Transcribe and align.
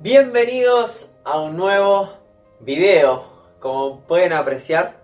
Bienvenidos 0.00 1.16
a 1.24 1.40
un 1.40 1.56
nuevo 1.56 2.10
video. 2.60 3.24
Como 3.58 4.02
pueden 4.02 4.32
apreciar, 4.32 5.00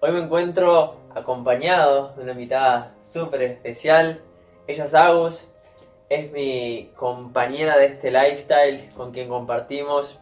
hoy 0.00 0.10
me 0.12 0.20
encuentro 0.20 0.96
acompañado 1.14 2.14
de 2.16 2.22
una 2.22 2.32
invitada 2.32 2.94
súper 3.02 3.42
especial. 3.42 4.22
Ella 4.66 4.84
es 4.84 4.94
Agus, 4.94 5.52
es 6.08 6.32
mi 6.32 6.90
compañera 6.96 7.76
de 7.76 7.84
este 7.84 8.10
lifestyle 8.10 8.88
con 8.96 9.12
quien 9.12 9.28
compartimos 9.28 10.18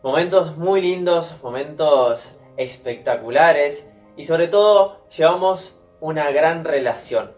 momentos 0.00 0.56
muy 0.56 0.80
lindos, 0.80 1.34
momentos 1.42 2.38
espectaculares 2.56 3.90
y 4.16 4.26
sobre 4.26 4.46
todo 4.46 5.00
llevamos 5.08 5.82
una 5.98 6.30
gran 6.30 6.64
relación. 6.64 7.32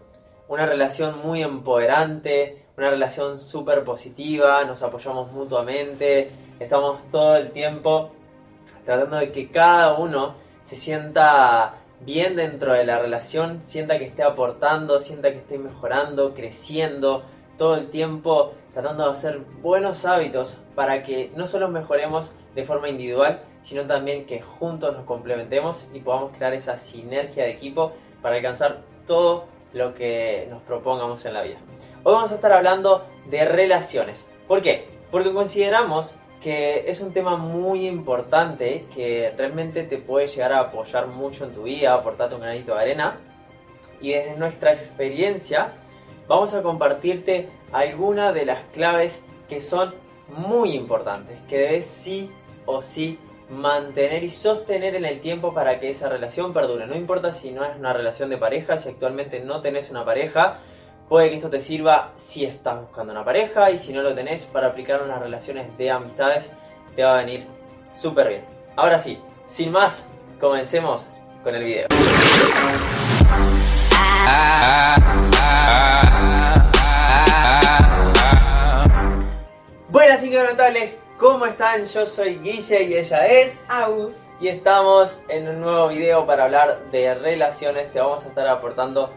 Una 0.47 0.67
relación 0.67 1.23
muy 1.25 1.41
empoderante, 1.41 2.60
una 2.81 2.89
relación 2.89 3.39
súper 3.39 3.83
positiva, 3.83 4.65
nos 4.65 4.81
apoyamos 4.81 5.31
mutuamente, 5.31 6.31
estamos 6.59 7.03
todo 7.11 7.37
el 7.37 7.51
tiempo 7.51 8.09
tratando 8.85 9.17
de 9.17 9.31
que 9.31 9.49
cada 9.49 9.93
uno 9.99 10.33
se 10.63 10.75
sienta 10.75 11.75
bien 11.99 12.35
dentro 12.35 12.73
de 12.73 12.83
la 12.83 12.97
relación, 12.97 13.59
sienta 13.61 13.99
que 13.99 14.05
esté 14.05 14.23
aportando, 14.23 14.99
sienta 14.99 15.29
que 15.29 15.37
esté 15.37 15.59
mejorando, 15.59 16.33
creciendo, 16.33 17.21
todo 17.55 17.75
el 17.75 17.91
tiempo 17.91 18.53
tratando 18.73 19.05
de 19.05 19.13
hacer 19.13 19.41
buenos 19.61 20.03
hábitos 20.05 20.57
para 20.73 21.03
que 21.03 21.31
no 21.35 21.45
solo 21.45 21.67
mejoremos 21.67 22.33
de 22.55 22.65
forma 22.65 22.89
individual, 22.89 23.43
sino 23.61 23.83
también 23.83 24.25
que 24.25 24.41
juntos 24.41 24.97
nos 24.97 25.05
complementemos 25.05 25.87
y 25.93 25.99
podamos 25.99 26.35
crear 26.35 26.55
esa 26.55 26.79
sinergia 26.79 27.43
de 27.43 27.51
equipo 27.51 27.91
para 28.23 28.37
alcanzar 28.37 28.81
todo 29.05 29.45
lo 29.73 29.93
que 29.93 30.47
nos 30.49 30.61
propongamos 30.63 31.23
en 31.25 31.33
la 31.33 31.41
vida. 31.43 31.57
Hoy 32.03 32.13
vamos 32.13 32.31
a 32.31 32.35
estar 32.35 32.51
hablando 32.51 33.05
de 33.29 33.45
relaciones. 33.45 34.27
¿Por 34.47 34.61
qué? 34.61 34.87
Porque 35.11 35.33
consideramos 35.33 36.15
que 36.41 36.85
es 36.87 37.01
un 37.01 37.13
tema 37.13 37.37
muy 37.37 37.87
importante 37.87 38.85
que 38.95 39.33
realmente 39.37 39.83
te 39.83 39.97
puede 39.97 40.27
llegar 40.27 40.53
a 40.53 40.59
apoyar 40.59 41.07
mucho 41.07 41.45
en 41.45 41.53
tu 41.53 41.63
vida, 41.63 41.93
aportarte 41.93 42.35
un 42.35 42.41
granito 42.41 42.73
de 42.73 42.81
arena. 42.81 43.17
Y 44.01 44.13
desde 44.13 44.35
nuestra 44.37 44.71
experiencia 44.71 45.73
vamos 46.27 46.53
a 46.53 46.63
compartirte 46.63 47.49
algunas 47.71 48.33
de 48.33 48.45
las 48.45 48.63
claves 48.73 49.23
que 49.47 49.61
son 49.61 49.93
muy 50.29 50.73
importantes, 50.73 51.37
que 51.47 51.57
debes 51.57 51.85
sí 51.85 52.31
o 52.65 52.81
sí 52.81 53.19
mantener 53.51 54.23
y 54.23 54.29
sostener 54.29 54.95
en 54.95 55.05
el 55.05 55.19
tiempo 55.19 55.53
para 55.53 55.79
que 55.79 55.91
esa 55.91 56.09
relación 56.09 56.53
perdure. 56.53 56.87
No 56.87 56.95
importa 56.95 57.33
si 57.33 57.51
no 57.51 57.65
es 57.65 57.75
una 57.77 57.93
relación 57.93 58.29
de 58.29 58.37
pareja, 58.37 58.77
si 58.77 58.89
actualmente 58.89 59.41
no 59.41 59.61
tenés 59.61 59.91
una 59.91 60.05
pareja, 60.05 60.59
puede 61.09 61.29
que 61.29 61.35
esto 61.35 61.49
te 61.49 61.61
sirva 61.61 62.13
si 62.15 62.45
estás 62.45 62.79
buscando 62.79 63.11
una 63.11 63.25
pareja 63.25 63.69
y 63.69 63.77
si 63.77 63.91
no 63.91 64.01
lo 64.01 64.15
tenés 64.15 64.45
para 64.45 64.67
aplicar 64.67 65.03
unas 65.03 65.19
relaciones 65.19 65.77
de 65.77 65.91
amistades, 65.91 66.49
te 66.95 67.03
va 67.03 67.15
a 67.15 67.17
venir 67.17 67.45
súper 67.93 68.29
bien. 68.29 68.45
Ahora 68.77 68.99
sí, 68.99 69.19
sin 69.47 69.71
más, 69.71 70.05
comencemos 70.39 71.09
con 71.43 71.53
el 71.53 71.63
video. 71.63 71.87
Buenas 79.89 80.23
incrementales, 80.23 80.93
¿cómo 81.21 81.45
están? 81.45 81.85
Yo 81.85 82.07
soy 82.07 82.39
Guille 82.39 82.81
y 82.81 82.97
ella 82.97 83.27
es 83.27 83.61
Agus. 83.69 84.15
y 84.39 84.47
estamos 84.47 85.21
en 85.29 85.47
un 85.47 85.61
nuevo 85.61 85.89
video 85.89 86.25
para 86.25 86.45
hablar 86.45 86.89
de 86.89 87.13
relaciones. 87.13 87.91
Te 87.93 87.99
vamos 87.99 88.25
a 88.25 88.29
estar 88.29 88.47
aportando 88.47 89.11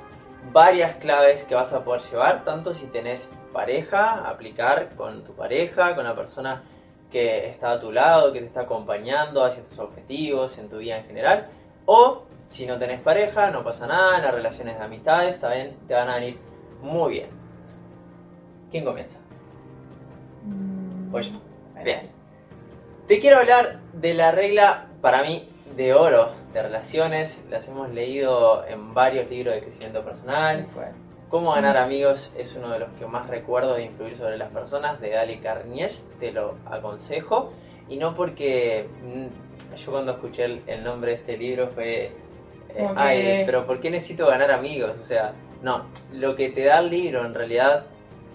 varias 0.53 0.97
claves 0.97 1.45
que 1.45 1.55
vas 1.55 1.73
a 1.73 1.83
poder 1.83 2.03
llevar, 2.03 2.45
tanto 2.45 2.75
si 2.75 2.89
tenés 2.89 3.33
pareja, 3.55 4.29
aplicar 4.29 4.95
con 4.97 5.25
tu 5.25 5.33
pareja, 5.33 5.95
con 5.95 6.05
la 6.05 6.15
persona 6.15 6.63
que 7.11 7.49
está 7.49 7.73
a 7.73 7.81
tu 7.81 7.91
lado, 7.91 8.35
que 8.35 8.41
te 8.41 8.47
está 8.47 8.61
acompañando 8.61 9.43
hacia 9.43 9.65
tus 9.65 9.79
objetivos, 9.79 10.59
en 10.59 10.69
tu 10.69 10.77
vida 10.77 10.99
en 10.99 11.07
general, 11.07 11.49
o 11.87 12.25
si 12.51 12.67
no 12.67 12.77
tenés 12.77 13.01
pareja, 13.01 13.51
no 13.51 13.65
pasa 13.65 13.87
nada, 13.87 14.19
las 14.19 14.35
relaciones 14.35 14.79
de 14.79 14.85
amistades 14.85 15.41
también 15.41 15.75
te 15.89 15.95
van 15.95 16.11
a 16.11 16.17
venir 16.17 16.39
muy 16.83 17.13
bien. 17.13 17.31
¿Quién 18.71 18.85
comienza? 18.85 19.19
Pues 21.11 21.33
yo. 21.33 21.54
Bien. 21.85 22.09
Te 23.07 23.21
quiero 23.21 23.37
hablar 23.37 23.81
de 23.93 24.15
la 24.15 24.31
regla, 24.33 24.87
para 25.03 25.23
mí, 25.23 25.47
de 25.77 25.93
oro 25.93 26.33
de 26.55 26.63
relaciones. 26.63 27.39
Las 27.51 27.69
hemos 27.69 27.91
leído 27.91 28.67
en 28.67 28.95
varios 28.95 29.29
libros 29.29 29.55
de 29.55 29.61
crecimiento 29.61 30.03
personal. 30.03 30.67
Cómo 31.29 31.53
ganar 31.53 31.77
amigos 31.77 32.33
es 32.39 32.57
uno 32.57 32.71
de 32.71 32.79
los 32.79 32.89
que 32.99 33.05
más 33.05 33.29
recuerdo 33.29 33.75
de 33.75 33.85
influir 33.85 34.17
sobre 34.17 34.39
las 34.39 34.51
personas, 34.51 34.99
de 34.99 35.11
Dale 35.11 35.41
Carnegie, 35.41 35.91
te 36.19 36.33
lo 36.33 36.55
aconsejo. 36.65 37.53
Y 37.91 37.99
no 37.99 38.15
porque 38.15 38.89
mm, 39.03 39.77
yo 39.77 39.93
cuando 39.93 40.13
escuché 40.13 40.45
el, 40.45 40.63
el 40.67 40.83
nombre 40.83 41.11
de 41.11 41.17
este 41.19 41.37
libro 41.37 41.69
fue, 41.69 42.13
eh, 42.75 42.89
ay, 42.97 43.43
pero 43.45 43.67
¿por 43.67 43.81
qué 43.81 43.91
necesito 43.91 44.27
ganar 44.27 44.51
amigos? 44.51 44.93
O 44.99 45.03
sea, 45.03 45.35
no, 45.63 45.85
lo 46.15 46.35
que 46.35 46.49
te 46.49 46.65
da 46.65 46.79
el 46.79 46.89
libro 46.89 47.27
en 47.27 47.35
realidad 47.35 47.85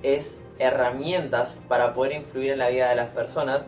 es 0.03 0.39
herramientas 0.59 1.59
para 1.67 1.93
poder 1.93 2.13
influir 2.13 2.51
en 2.51 2.59
la 2.59 2.69
vida 2.69 2.89
de 2.89 2.95
las 2.95 3.09
personas 3.09 3.67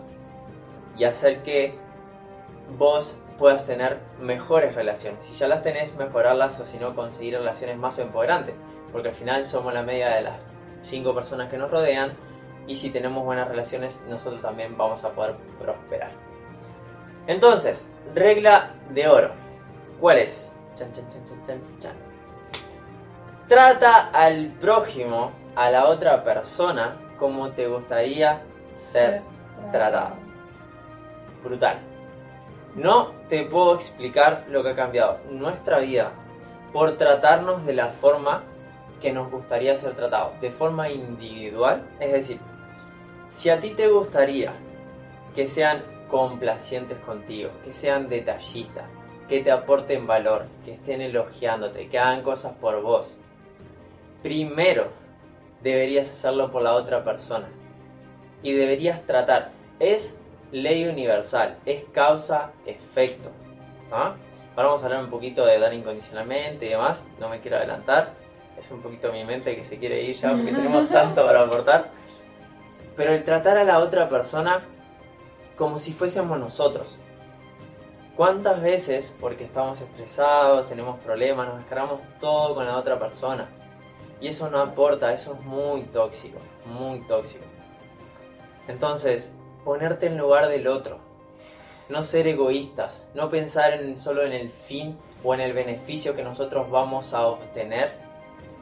y 0.98 1.06
hacer 1.06 1.42
que 1.44 1.74
vos 2.78 3.18
puedas 3.40 3.66
tener 3.66 3.98
mejores 4.20 4.76
relaciones. 4.76 5.24
Si 5.24 5.34
ya 5.34 5.48
las 5.48 5.64
tenés, 5.64 5.96
mejorarlas 5.96 6.60
o 6.60 6.66
si 6.66 6.78
no, 6.78 6.96
conseguir 6.96 7.34
relaciones 7.36 7.78
más 7.78 7.98
empoderantes. 8.00 8.56
Porque 8.92 9.10
al 9.10 9.16
final 9.16 9.46
somos 9.46 9.74
la 9.74 9.82
media 9.82 10.10
de 10.10 10.22
las 10.22 10.36
cinco 10.84 11.16
personas 11.16 11.50
que 11.50 11.58
nos 11.58 11.72
rodean 11.72 12.14
y 12.68 12.76
si 12.76 12.90
tenemos 12.92 13.24
buenas 13.24 13.48
relaciones, 13.48 14.02
nosotros 14.08 14.42
también 14.42 14.78
vamos 14.78 15.04
a 15.04 15.10
poder 15.10 15.36
prosperar. 15.60 16.12
Entonces, 17.28 17.90
regla 18.14 18.74
de 18.90 19.08
oro. 19.08 19.32
¿Cuál 20.00 20.20
es? 20.20 20.54
Chan, 20.76 20.92
chan, 20.94 21.06
chan. 21.80 21.94
Trata 23.48 24.10
al 24.14 24.54
prójimo, 24.60 25.32
a 25.56 25.70
la 25.70 25.88
otra 25.88 26.24
persona, 26.24 26.96
como 27.20 27.50
te 27.52 27.68
gustaría 27.68 28.42
ser 28.76 29.22
tratado. 29.72 30.16
Brutal. 31.44 31.78
No 32.76 33.12
te 33.28 33.44
puedo 33.44 33.76
explicar 33.76 34.46
lo 34.50 34.64
que 34.64 34.70
ha 34.70 34.76
cambiado 34.76 35.20
nuestra 35.30 35.80
vida 35.80 36.14
por 36.72 36.98
tratarnos 36.98 37.66
de 37.66 37.74
la 37.74 37.90
forma 37.90 38.44
que 39.02 39.12
nos 39.12 39.30
gustaría 39.30 39.78
ser 39.78 39.94
tratados, 39.96 40.40
de 40.40 40.52
forma 40.52 40.90
individual. 40.90 41.84
Es 42.00 42.14
decir, 42.14 42.40
si 43.32 43.50
a 43.50 43.60
ti 43.60 43.72
te 43.72 43.88
gustaría 43.88 44.54
que 45.36 45.48
sean 45.48 45.84
complacientes 46.10 46.98
contigo, 47.00 47.50
que 47.66 47.74
sean 47.74 48.08
detallistas, 48.08 48.86
que 49.28 49.42
te 49.42 49.52
aporten 49.52 50.08
valor, 50.08 50.46
que 50.64 50.74
estén 50.74 51.02
elogiándote, 51.02 51.88
que 51.88 52.00
hagan 52.00 52.22
cosas 52.22 52.54
por 52.54 52.82
vos, 52.82 53.16
primero 54.22 54.88
deberías 55.64 56.12
hacerlo 56.12 56.52
por 56.52 56.62
la 56.62 56.74
otra 56.74 57.04
persona. 57.04 57.48
Y 58.44 58.54
deberías 58.54 59.06
tratar. 59.06 59.52
Es 59.80 60.18
ley 60.52 60.88
universal, 60.88 61.58
es 61.66 61.84
causa-efecto. 61.94 63.30
¿ah? 63.92 64.16
Ahora 64.56 64.68
vamos 64.68 64.84
a 64.84 64.86
hablar 64.86 65.04
un 65.04 65.10
poquito 65.10 65.46
de 65.46 65.60
dar 65.60 65.74
incondicionalmente 65.74 66.66
y 66.66 66.70
demás. 66.70 67.06
No 67.20 67.30
me 67.30 67.40
quiero 67.40 67.58
adelantar. 67.58 68.14
Es 68.60 68.70
un 68.72 68.82
poquito 68.82 69.12
mi 69.12 69.24
mente 69.24 69.56
que 69.56 69.64
se 69.64 69.78
quiere 69.78 70.04
ir 70.04 70.16
ya 70.16 70.32
porque 70.32 70.52
tenemos 70.52 70.90
tanto 70.90 71.26
para 71.26 71.42
aportar. 71.42 71.90
Pero 72.96 73.14
el 73.14 73.24
tratar 73.24 73.58
a 73.58 73.64
la 73.64 73.80
otra 73.80 74.10
persona 74.10 74.62
como 75.56 75.80
si 75.80 75.94
fuésemos 75.94 76.40
nosotros. 76.40 76.98
¿Cuántas 78.18 78.62
veces, 78.62 79.16
porque 79.20 79.46
estamos 79.46 79.80
estresados, 79.80 80.68
tenemos 80.68 81.00
problemas, 81.00 81.48
nos 81.48 81.58
descargamos 81.60 82.02
todo 82.20 82.56
con 82.56 82.66
la 82.66 82.78
otra 82.78 83.00
persona? 83.00 83.48
Y 84.22 84.28
eso 84.28 84.50
no 84.52 84.62
aporta, 84.62 85.14
eso 85.14 85.34
es 85.34 85.46
muy 85.46 85.82
tóxico, 85.82 86.38
muy 86.66 87.02
tóxico. 87.02 87.44
Entonces, 88.68 89.34
ponerte 89.66 90.06
en 90.06 90.18
lugar 90.18 90.48
del 90.48 90.68
otro. 90.68 91.00
No 91.90 92.04
ser 92.04 92.28
egoístas, 92.28 93.04
no 93.16 93.30
pensar 93.30 93.74
en, 93.74 93.98
solo 93.98 94.24
en 94.24 94.32
el 94.32 94.52
fin 94.52 94.98
o 95.24 95.34
en 95.34 95.42
el 95.42 95.54
beneficio 95.54 96.16
que 96.16 96.24
nosotros 96.24 96.70
vamos 96.70 97.14
a 97.14 97.26
obtener 97.26 97.92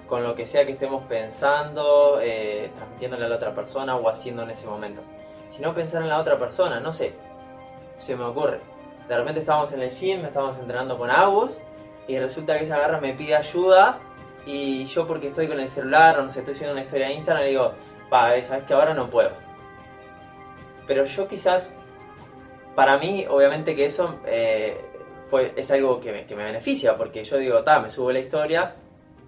con 0.08 0.24
lo 0.24 0.34
que 0.34 0.48
sea 0.48 0.66
que 0.66 0.72
estemos 0.72 1.04
pensando, 1.04 2.20
eh, 2.22 2.72
transmitiéndole 2.76 3.26
a 3.26 3.30
la 3.30 3.36
otra 3.36 3.54
persona 3.54 3.96
o 3.96 4.10
haciendo 4.10 4.44
en 4.44 4.50
ese 4.50 4.66
momento. 4.66 5.02
Sino 5.50 5.76
pensar 5.76 6.02
en 6.02 6.10
la 6.10 6.20
otra 6.20 6.40
persona, 6.40 6.80
no 6.80 6.94
sé, 6.94 7.14
se 8.00 8.16
me 8.16 8.24
ocurre. 8.24 8.60
De 9.08 9.18
repente 9.18 9.42
estamos 9.42 9.72
en 9.74 9.82
el 9.82 9.92
gym, 9.92 10.26
estamos 10.26 10.58
entrenando 10.58 10.98
con 10.98 11.12
Agus 11.12 11.60
y 12.08 12.18
resulta 12.18 12.58
que 12.58 12.64
ella 12.64 12.78
agarra, 12.78 13.00
me 13.00 13.14
pide 13.14 13.36
ayuda 13.36 14.00
y 14.52 14.86
yo 14.86 15.06
porque 15.06 15.28
estoy 15.28 15.48
con 15.48 15.60
el 15.60 15.70
celular 15.70 16.18
o 16.20 16.24
no 16.24 16.32
sé, 16.32 16.40
estoy 16.40 16.56
haciendo 16.56 16.74
una 16.74 16.82
historia 16.84 17.08
de 17.08 17.14
Instagram 17.14 17.46
digo, 17.46 17.74
pa, 18.10 18.36
eh, 18.36 18.44
sabes 18.44 18.64
que 18.64 18.74
ahora 18.74 18.96
no 18.96 19.08
puedo. 19.08 19.30
Pero 20.88 21.06
yo 21.06 21.28
quizás, 21.28 21.72
para 22.74 22.98
mí, 22.98 23.28
obviamente 23.30 23.76
que 23.76 23.86
eso 23.86 24.16
eh, 24.26 24.82
fue, 25.30 25.54
es 25.56 25.70
algo 25.70 26.00
que 26.00 26.12
me, 26.12 26.26
que 26.26 26.36
me 26.36 26.44
beneficia, 26.44 26.98
porque 26.98 27.24
yo 27.24 27.38
digo, 27.38 27.62
ta, 27.64 27.80
me 27.80 27.92
subo 27.92 28.12
la 28.12 28.22
historia, 28.22 28.74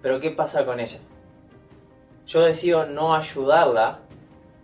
pero 0.02 0.18
¿qué 0.18 0.32
pasa 0.32 0.64
con 0.64 0.80
ella? 0.80 0.98
Yo 2.26 2.42
decido 2.42 2.86
no 2.86 3.14
ayudarla, 3.14 4.00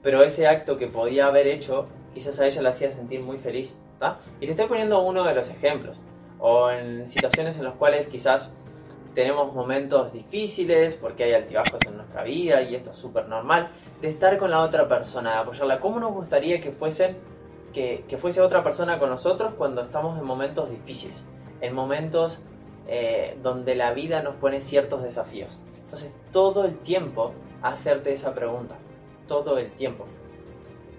pero 0.02 0.24
ese 0.24 0.48
acto 0.48 0.76
que 0.76 0.88
podía 0.88 1.26
haber 1.26 1.46
hecho 1.46 1.86
quizás 2.14 2.40
a 2.40 2.46
ella 2.48 2.62
la 2.62 2.70
hacía 2.70 2.90
sentir 2.90 3.20
muy 3.20 3.38
feliz. 3.38 3.78
Y 4.40 4.46
te 4.46 4.52
estoy 4.52 4.66
poniendo 4.66 5.02
uno 5.02 5.22
de 5.22 5.34
los 5.34 5.50
ejemplos. 5.50 6.00
O 6.40 6.68
en 6.70 7.08
situaciones 7.08 7.58
en 7.58 7.64
las 7.64 7.74
cuales 7.74 8.08
quizás 8.08 8.52
tenemos 9.18 9.52
momentos 9.52 10.12
difíciles 10.12 10.94
porque 10.94 11.24
hay 11.24 11.32
altibajos 11.32 11.84
en 11.88 11.96
nuestra 11.96 12.22
vida 12.22 12.62
y 12.62 12.76
esto 12.76 12.92
es 12.92 12.98
súper 12.98 13.26
normal, 13.26 13.66
de 14.00 14.10
estar 14.10 14.38
con 14.38 14.52
la 14.52 14.62
otra 14.62 14.88
persona, 14.88 15.32
de 15.32 15.38
apoyarla. 15.38 15.80
¿Cómo 15.80 15.98
nos 15.98 16.12
gustaría 16.12 16.60
que 16.60 16.70
fuese, 16.70 17.16
que, 17.74 18.04
fuese 18.16 18.40
otra 18.40 18.62
persona 18.62 19.00
con 19.00 19.10
nosotros 19.10 19.54
cuando 19.58 19.82
estamos 19.82 20.16
en 20.20 20.24
momentos 20.24 20.70
difíciles? 20.70 21.24
En 21.60 21.74
momentos 21.74 22.44
eh, 22.86 23.36
donde 23.42 23.74
la 23.74 23.92
vida 23.92 24.22
nos 24.22 24.36
pone 24.36 24.60
ciertos 24.60 25.02
desafíos. 25.02 25.58
Entonces, 25.82 26.12
todo 26.30 26.64
el 26.64 26.78
tiempo 26.78 27.32
hacerte 27.60 28.12
esa 28.12 28.36
pregunta. 28.36 28.76
Todo 29.26 29.58
el 29.58 29.72
tiempo. 29.72 30.06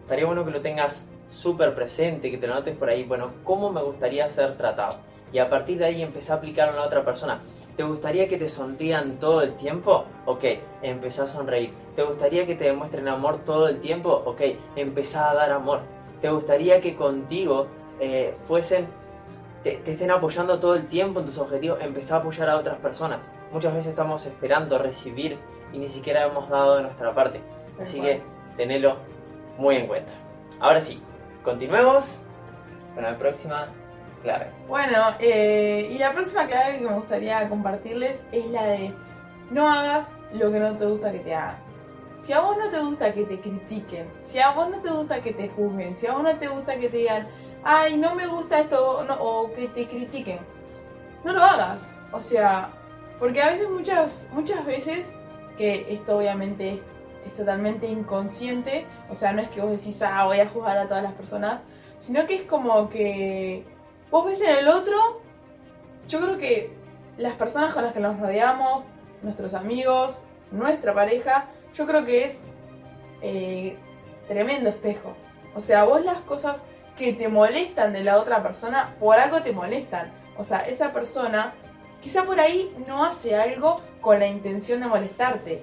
Estaría 0.02 0.26
bueno 0.26 0.44
que 0.44 0.52
lo 0.52 0.60
tengas 0.60 1.08
súper 1.30 1.74
presente, 1.74 2.30
que 2.30 2.38
te 2.38 2.48
lo 2.48 2.56
notes 2.56 2.76
por 2.76 2.90
ahí. 2.90 3.06
Bueno, 3.06 3.32
¿cómo 3.46 3.72
me 3.72 3.82
gustaría 3.82 4.28
ser 4.28 4.58
tratado? 4.58 4.98
Y 5.32 5.40
a 5.40 5.50
partir 5.50 5.78
de 5.78 5.86
ahí 5.86 6.02
empezar 6.02 6.36
a 6.36 6.38
aplicarlo 6.40 6.74
a 6.74 6.82
la 6.82 6.88
otra 6.88 7.04
persona. 7.06 7.42
¿Te 7.76 7.84
gustaría 7.84 8.28
que 8.28 8.38
te 8.38 8.50
sonrían 8.50 9.20
todo 9.20 9.42
el 9.42 9.56
tiempo? 9.56 10.06
Ok, 10.26 10.44
empezá 10.82 11.24
a 11.24 11.28
sonreír. 11.28 11.72
¿Te 11.96 12.04
gustaría 12.04 12.46
que 12.46 12.56
te 12.56 12.66
demuestren 12.66 13.08
amor 13.08 13.46
todo 13.46 13.70
el 13.70 13.80
tiempo? 13.80 14.22
Ok, 14.26 14.42
empezá 14.76 15.32
a 15.32 15.34
dar 15.34 15.52
amor. 15.52 15.82
¿Te 16.22 16.30
gustaría 16.30 16.82
que 16.82 16.96
contigo 16.96 17.68
eh, 18.02 18.36
fuesen, 18.48 18.88
te, 19.64 19.78
te, 19.78 19.94
estén 19.94 20.12
apoyando 20.12 20.60
todo 20.60 20.76
el 20.76 20.88
tiempo 20.88 21.22
en 21.22 21.26
tus 21.26 21.38
objetivos? 21.38 21.80
Empezá 21.82 22.16
a 22.16 22.20
apoyar 22.20 22.50
a 22.50 22.58
otras 22.58 22.78
personas. 22.80 23.30
Muchas 23.54 23.74
veces 23.74 23.92
estamos 23.92 24.26
esperando 24.26 24.78
recibir 24.78 25.38
y 25.72 25.78
ni 25.78 25.88
siquiera 25.88 26.26
hemos 26.26 26.50
dado 26.50 26.76
de 26.78 26.84
nuestra 26.84 27.14
parte. 27.14 27.40
Así 27.82 28.02
que 28.02 28.22
tenelo 28.58 28.98
muy 29.58 29.78
en 29.78 29.88
cuenta. 29.88 30.12
Ahora 30.60 30.82
sí, 30.82 31.02
continuemos 31.44 32.20
con 32.94 33.04
la 33.04 33.18
próxima 33.18 33.70
clave. 34.20 34.48
Bueno, 34.68 35.16
eh, 35.20 35.90
y 35.92 35.98
la 35.98 36.14
próxima 36.14 36.48
clave 36.48 36.80
que 36.80 36.86
me 36.86 36.94
gustaría 36.94 37.48
compartirles 37.50 38.26
es 38.32 38.46
la 38.48 38.64
de 38.64 38.94
no 39.52 39.68
hagas 39.68 40.18
lo 40.34 40.52
que 40.52 40.60
no 40.60 40.76
te 40.76 40.86
gusta 40.86 41.12
que 41.12 41.20
te 41.20 41.34
hagan. 41.34 41.58
Si 42.20 42.34
a 42.34 42.42
vos 42.42 42.58
no 42.58 42.70
te 42.70 42.80
gusta 42.80 43.14
que 43.14 43.24
te 43.24 43.40
critiquen, 43.40 44.08
si 44.22 44.40
a 44.40 44.52
vos 44.52 44.70
no 44.70 44.80
te 44.80 44.90
gusta 44.90 45.22
que 45.22 45.34
te 45.34 45.48
juzguen, 45.50 45.96
si 45.96 46.06
a 46.06 46.14
vos 46.14 46.24
no 46.24 46.36
te 46.36 46.48
gusta 46.48 46.78
que 46.78 46.90
te 46.90 46.98
digan, 46.98 47.28
ay, 47.64 47.98
no 47.98 48.14
me 48.14 48.28
gusta 48.28 48.60
esto, 48.60 49.06
o 49.22 49.54
que 49.54 49.68
te 49.70 49.88
critiquen, 49.88 50.40
no 51.24 51.34
lo 51.34 51.44
hagas. 51.44 51.96
O 52.12 52.20
sea, 52.20 52.72
porque 53.20 53.42
a 53.42 53.48
veces, 53.48 53.70
muchas, 53.70 54.28
muchas 54.34 54.66
veces, 54.66 55.14
que 55.58 55.94
esto 55.94 56.18
obviamente 56.18 56.82
es 57.26 57.34
totalmente 57.34 57.88
inconsciente, 57.88 58.86
o 59.10 59.16
sea, 59.16 59.32
no 59.34 59.42
es 59.42 59.50
que 59.50 59.62
vos 59.62 59.72
decís, 59.72 60.02
ah, 60.02 60.26
voy 60.26 60.40
a 60.40 60.50
juzgar 60.50 60.78
a 60.78 60.88
todas 60.88 61.04
las 61.04 61.14
personas, 61.14 61.62
sino 62.00 62.26
que 62.26 62.36
es 62.36 62.44
como 62.44 62.90
que 62.90 63.66
Vos 64.12 64.26
ves 64.26 64.42
en 64.42 64.58
el 64.58 64.68
otro, 64.68 65.22
yo 66.08 66.20
creo 66.20 66.38
que 66.38 66.72
las 67.18 67.34
personas 67.34 67.74
con 67.74 67.84
las 67.84 67.94
que 67.94 68.00
nos 68.00 68.20
rodeamos, 68.20 68.84
nuestros 69.22 69.54
amigos, 69.54 70.20
nuestra 70.52 70.94
pareja, 70.96 71.46
yo 71.76 71.86
creo 71.86 72.06
que 72.06 72.26
es 72.26 72.42
eh, 73.22 73.78
tremendo 74.28 74.70
espejo. 74.70 75.14
O 75.56 75.62
sea, 75.62 75.84
vos 75.84 76.04
las 76.04 76.22
cosas 76.22 76.62
que 76.98 77.14
te 77.14 77.28
molestan 77.28 77.94
de 77.94 78.04
la 78.04 78.18
otra 78.18 78.42
persona, 78.42 78.96
por 79.00 79.20
algo 79.20 79.42
te 79.44 79.52
molestan. 79.52 80.12
O 80.38 80.44
sea, 80.44 80.62
esa 80.62 80.92
persona 80.92 81.54
quizá 82.02 82.24
por 82.24 82.40
ahí 82.40 82.74
no 82.88 83.06
hace 83.06 83.36
algo 83.36 83.82
con 84.02 84.20
la 84.20 84.28
intención 84.28 84.80
de 84.80 84.88
molestarte. 84.88 85.62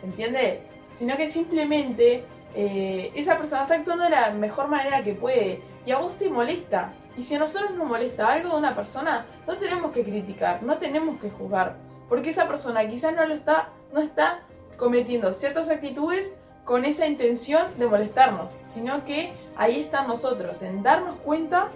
¿Se 0.00 0.06
entiende? 0.06 0.62
Sino 0.92 1.16
que 1.16 1.28
simplemente 1.28 2.24
eh, 2.54 3.12
esa 3.14 3.36
persona 3.36 3.62
está 3.62 3.74
actuando 3.74 4.04
de 4.04 4.10
la 4.10 4.30
mejor 4.30 4.68
manera 4.68 5.02
que 5.02 5.14
puede 5.14 5.60
y 5.84 5.90
a 5.90 5.98
vos 5.98 6.16
te 6.16 6.30
molesta. 6.30 6.92
Y 7.16 7.22
si 7.22 7.34
a 7.34 7.38
nosotros 7.38 7.74
nos 7.74 7.86
molesta 7.86 8.32
algo 8.32 8.50
de 8.50 8.56
una 8.56 8.74
persona, 8.74 9.24
no 9.46 9.56
tenemos 9.56 9.92
que 9.92 10.04
criticar, 10.04 10.62
no 10.62 10.76
tenemos 10.76 11.18
que 11.20 11.30
juzgar, 11.30 11.76
porque 12.08 12.30
esa 12.30 12.46
persona 12.46 12.86
quizás 12.86 13.14
no 13.14 13.24
lo 13.26 13.34
está, 13.34 13.70
no 13.92 14.00
está 14.00 14.40
cometiendo 14.76 15.32
ciertas 15.32 15.70
actitudes 15.70 16.34
con 16.64 16.84
esa 16.84 17.06
intención 17.06 17.66
de 17.78 17.86
molestarnos, 17.86 18.50
sino 18.62 19.04
que 19.04 19.32
ahí 19.56 19.80
están 19.80 20.08
nosotros, 20.08 20.60
en 20.62 20.82
darnos 20.82 21.16
cuenta 21.20 21.68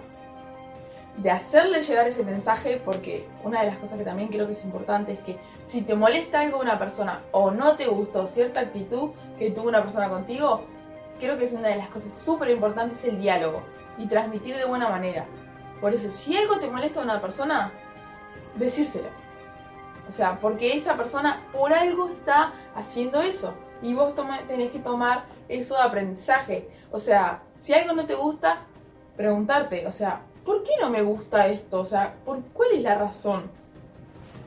de 1.17 1.31
hacerle 1.31 1.81
llegar 1.81 2.07
ese 2.07 2.23
mensaje, 2.23 2.79
porque 2.83 3.27
una 3.43 3.61
de 3.61 3.67
las 3.67 3.77
cosas 3.77 3.97
que 3.97 4.05
también 4.05 4.29
creo 4.29 4.45
que 4.45 4.53
es 4.53 4.63
importante 4.63 5.13
es 5.13 5.19
que 5.19 5.37
si 5.65 5.81
te 5.81 5.95
molesta 5.95 6.41
algo 6.41 6.59
de 6.59 6.65
una 6.65 6.77
persona 6.77 7.21
o 7.31 7.51
no 7.51 7.75
te 7.75 7.87
gustó 7.87 8.27
cierta 8.27 8.59
actitud 8.59 9.11
que 9.39 9.49
tuvo 9.49 9.69
una 9.69 9.81
persona 9.81 10.09
contigo, 10.09 10.61
creo 11.19 11.37
que 11.37 11.45
es 11.45 11.53
una 11.53 11.69
de 11.69 11.77
las 11.77 11.89
cosas 11.89 12.13
súper 12.13 12.49
importantes 12.49 13.03
el 13.03 13.19
diálogo 13.19 13.61
y 13.97 14.07
transmitir 14.07 14.55
de 14.55 14.65
buena 14.65 14.89
manera. 14.89 15.25
Por 15.79 15.93
eso, 15.93 16.09
si 16.11 16.37
algo 16.37 16.59
te 16.59 16.69
molesta 16.69 16.99
a 16.99 17.03
una 17.03 17.21
persona, 17.21 17.71
decírselo. 18.55 19.09
O 20.09 20.11
sea, 20.11 20.37
porque 20.39 20.75
esa 20.75 20.95
persona 20.95 21.41
por 21.51 21.73
algo 21.73 22.09
está 22.09 22.53
haciendo 22.75 23.21
eso. 23.21 23.53
Y 23.81 23.93
vos 23.93 24.13
tenés 24.47 24.71
que 24.71 24.79
tomar 24.79 25.23
eso 25.49 25.75
de 25.75 25.81
aprendizaje. 25.81 26.69
O 26.91 26.99
sea, 26.99 27.41
si 27.57 27.73
algo 27.73 27.93
no 27.93 28.05
te 28.05 28.15
gusta, 28.15 28.59
preguntarte, 29.15 29.87
o 29.87 29.91
sea, 29.91 30.21
¿por 30.45 30.63
qué 30.63 30.71
no 30.79 30.89
me 30.89 31.01
gusta 31.01 31.47
esto? 31.47 31.79
O 31.79 31.85
sea, 31.85 32.13
¿por 32.25 32.41
cuál 32.53 32.71
es 32.73 32.81
la 32.81 32.95
razón? 32.95 33.49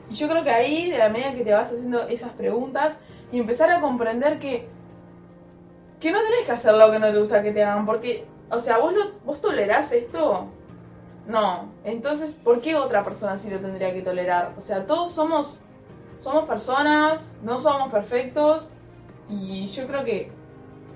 Y 0.09 0.13
yo 0.13 0.29
creo 0.29 0.43
que 0.43 0.51
ahí, 0.51 0.89
de 0.89 0.97
la 0.97 1.09
medida 1.09 1.33
que 1.33 1.43
te 1.43 1.51
vas 1.51 1.71
haciendo 1.71 2.07
esas 2.07 2.31
preguntas 2.31 2.97
y 3.31 3.39
empezar 3.39 3.71
a 3.71 3.81
comprender 3.81 4.39
que, 4.39 4.67
que 5.99 6.11
no 6.11 6.19
tenés 6.21 6.45
que 6.45 6.51
hacer 6.51 6.73
lo 6.75 6.91
que 6.91 6.99
no 6.99 7.11
te 7.11 7.19
gusta 7.19 7.41
que 7.41 7.51
te 7.51 7.63
hagan, 7.63 7.85
porque 7.85 8.25
o 8.49 8.59
sea, 8.59 8.77
¿vos, 8.77 8.93
lo, 8.93 9.11
¿vos 9.25 9.41
tolerás 9.41 9.91
esto? 9.91 10.47
No. 11.27 11.69
Entonces, 11.83 12.33
¿por 12.33 12.61
qué 12.61 12.75
otra 12.75 13.03
persona 13.03 13.37
sí 13.37 13.49
lo 13.49 13.59
tendría 13.59 13.93
que 13.93 14.01
tolerar? 14.01 14.53
O 14.57 14.61
sea, 14.61 14.85
todos 14.85 15.11
somos, 15.11 15.59
somos 16.19 16.45
personas, 16.45 17.37
no 17.41 17.59
somos 17.59 17.91
perfectos. 17.91 18.69
Y 19.29 19.67
yo 19.67 19.87
creo 19.87 20.03
que 20.03 20.31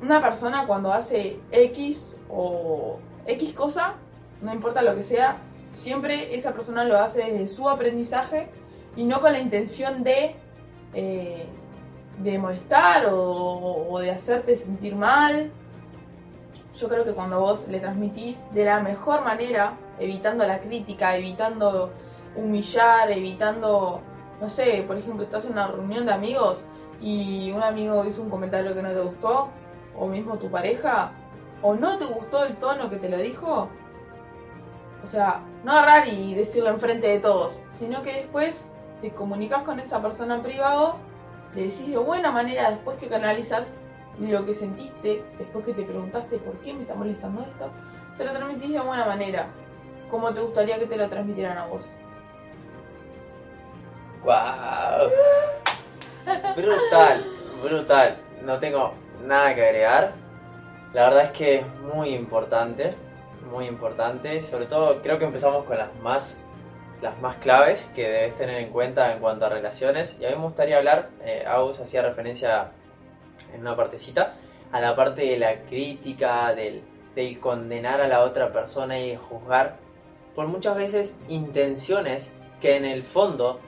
una 0.01 0.22
persona 0.22 0.68
cuando 0.68 0.94
hace 0.94 1.40
X 1.51 2.16
o 2.30 3.00
X 3.25 3.54
cosa, 3.54 3.96
no 4.42 4.54
importa 4.54 4.81
lo 4.81 4.96
que 4.96 5.04
sea, 5.04 5.38
siempre 5.72 6.36
esa 6.36 6.54
persona 6.54 6.84
lo 6.84 6.98
hace 6.98 7.31
desde 7.31 7.48
su 7.48 7.68
aprendizaje 7.68 8.50
y 8.96 9.04
no 9.06 9.19
con 9.19 9.34
la 9.34 9.40
intención 9.40 10.04
de, 10.04 10.36
eh, 10.94 11.46
de 12.19 12.38
molestar 12.38 13.07
o, 13.07 13.88
o 13.90 14.00
de 14.00 14.12
hacerte 14.12 14.56
sentir 14.56 14.96
mal 14.96 15.51
yo 16.79 16.87
creo 16.87 17.03
que 17.03 17.13
cuando 17.13 17.39
vos 17.39 17.67
le 17.67 17.79
transmitís 17.79 18.39
de 18.53 18.65
la 18.65 18.79
mejor 18.79 19.24
manera, 19.24 19.74
evitando 20.00 20.45
la 20.48 20.59
crítica, 20.59 21.15
evitando 21.17 21.91
humillar, 22.36 23.12
evitando, 23.12 24.01
no 24.39 24.50
sé, 24.50 24.83
por 24.88 24.98
ejemplo, 24.98 25.24
estás 25.24 25.45
en 25.45 25.53
una 25.53 25.67
reunión 25.67 26.05
de 26.05 26.13
amigos 26.13 26.63
y 27.01 27.51
un 27.51 27.63
amigo 27.63 28.05
hizo 28.05 28.21
un 28.21 28.29
comentario 28.29 28.74
que 28.74 28.81
no 28.81 28.89
te 28.89 29.01
gustó, 29.01 29.50
o 29.98 30.07
mismo 30.07 30.38
tu 30.38 30.50
pareja, 30.50 31.12
o 31.62 31.75
no 31.75 31.98
te 31.98 32.05
gustó 32.05 32.45
el 32.45 32.55
tono 32.57 32.89
que 32.89 32.98
te 32.98 33.09
lo 33.09 33.17
dijo, 33.17 33.69
o 35.03 35.07
sea, 35.07 35.41
no 35.63 35.71
agarrar 35.74 36.07
y 36.07 36.36
decirlo 36.36 36.69
enfrente 36.69 37.07
de 37.07 37.19
todos, 37.19 37.62
sino 37.69 38.03
que 38.03 38.13
después 38.13 38.67
te 39.01 39.12
comunicas 39.12 39.63
con 39.63 39.79
esa 39.79 40.01
persona 40.01 40.36
en 40.36 40.43
privado, 40.43 40.95
le 41.55 41.63
decís 41.63 41.89
de 41.89 41.98
buena 41.98 42.31
manera 42.31 42.71
después 42.71 42.98
que 42.98 43.07
canalizas 43.07 43.74
lo 44.19 44.45
que 44.45 44.53
sentiste 44.53 45.23
después 45.38 45.65
que 45.65 45.73
te 45.73 45.83
preguntaste 45.83 46.38
por 46.38 46.55
qué 46.57 46.73
me 46.73 46.81
está 46.81 46.95
molestando 46.95 47.41
esto, 47.41 47.69
se 48.15 48.25
lo 48.25 48.31
transmitís 48.31 48.73
de 48.73 48.79
buena 48.79 49.05
manera, 49.05 49.47
como 50.11 50.33
te 50.33 50.41
gustaría 50.41 50.77
que 50.77 50.85
te 50.85 50.97
lo 50.97 51.07
transmitieran 51.07 51.57
a 51.57 51.65
vos. 51.67 51.88
¡Wow! 54.23 55.09
Brutal, 56.55 57.25
brutal. 57.63 58.17
No 58.43 58.59
tengo 58.59 58.93
nada 59.25 59.55
que 59.55 59.65
agregar. 59.65 60.11
La 60.93 61.03
verdad 61.03 61.25
es 61.25 61.31
que 61.31 61.55
es 61.55 61.65
muy 61.93 62.13
importante, 62.13 62.95
muy 63.49 63.65
importante. 63.67 64.43
Sobre 64.43 64.65
todo 64.65 65.01
creo 65.01 65.17
que 65.17 65.25
empezamos 65.25 65.65
con 65.65 65.77
las 65.77 65.95
más, 66.01 66.38
las 67.01 67.19
más 67.21 67.38
claves 67.38 67.89
que 67.95 68.07
debes 68.07 68.38
tener 68.38 68.57
en 68.57 68.69
cuenta 68.69 69.13
en 69.13 69.19
cuanto 69.19 69.45
a 69.45 69.49
relaciones. 69.49 70.19
Y 70.19 70.25
a 70.25 70.29
mí 70.29 70.35
me 70.35 70.43
gustaría 70.43 70.77
hablar, 70.77 71.09
eh, 71.23 71.45
Agus 71.47 71.79
hacía 71.79 72.01
referencia 72.01 72.71
en 73.53 73.62
una 73.62 73.75
partecita, 73.75 74.36
a 74.72 74.79
la 74.79 74.96
parte 74.96 75.22
de 75.22 75.38
la 75.38 75.62
crítica, 75.62 76.53
del, 76.53 76.82
del 77.15 77.39
condenar 77.39 78.01
a 78.01 78.08
la 78.08 78.24
otra 78.24 78.51
persona 78.53 79.00
y 79.00 79.15
juzgar 79.15 79.77
por 80.36 80.48
muchas 80.48 80.75
veces 80.75 81.20
intenciones 81.27 82.32
que 82.62 82.75
en 82.75 82.86
el 82.86 83.03
fondo 83.03 83.60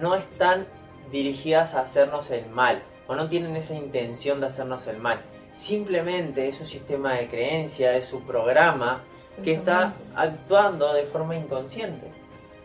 no 0.00 0.14
están 0.14 0.66
dirigidas 1.10 1.74
a 1.74 1.80
hacernos 1.80 2.30
el 2.30 2.48
mal 2.50 2.82
o 3.06 3.14
no 3.14 3.28
tienen 3.28 3.56
esa 3.56 3.74
intención 3.74 4.40
de 4.40 4.46
hacernos 4.46 4.86
el 4.86 4.98
mal. 4.98 5.20
Simplemente 5.52 6.46
es 6.46 6.60
un 6.60 6.66
sistema 6.66 7.14
de 7.14 7.28
creencia, 7.28 7.96
es 7.96 8.06
su 8.06 8.22
programa 8.22 9.00
que 9.42 9.54
está 9.54 9.94
actuando 10.14 10.92
de 10.92 11.04
forma 11.04 11.36
inconsciente. 11.36 12.06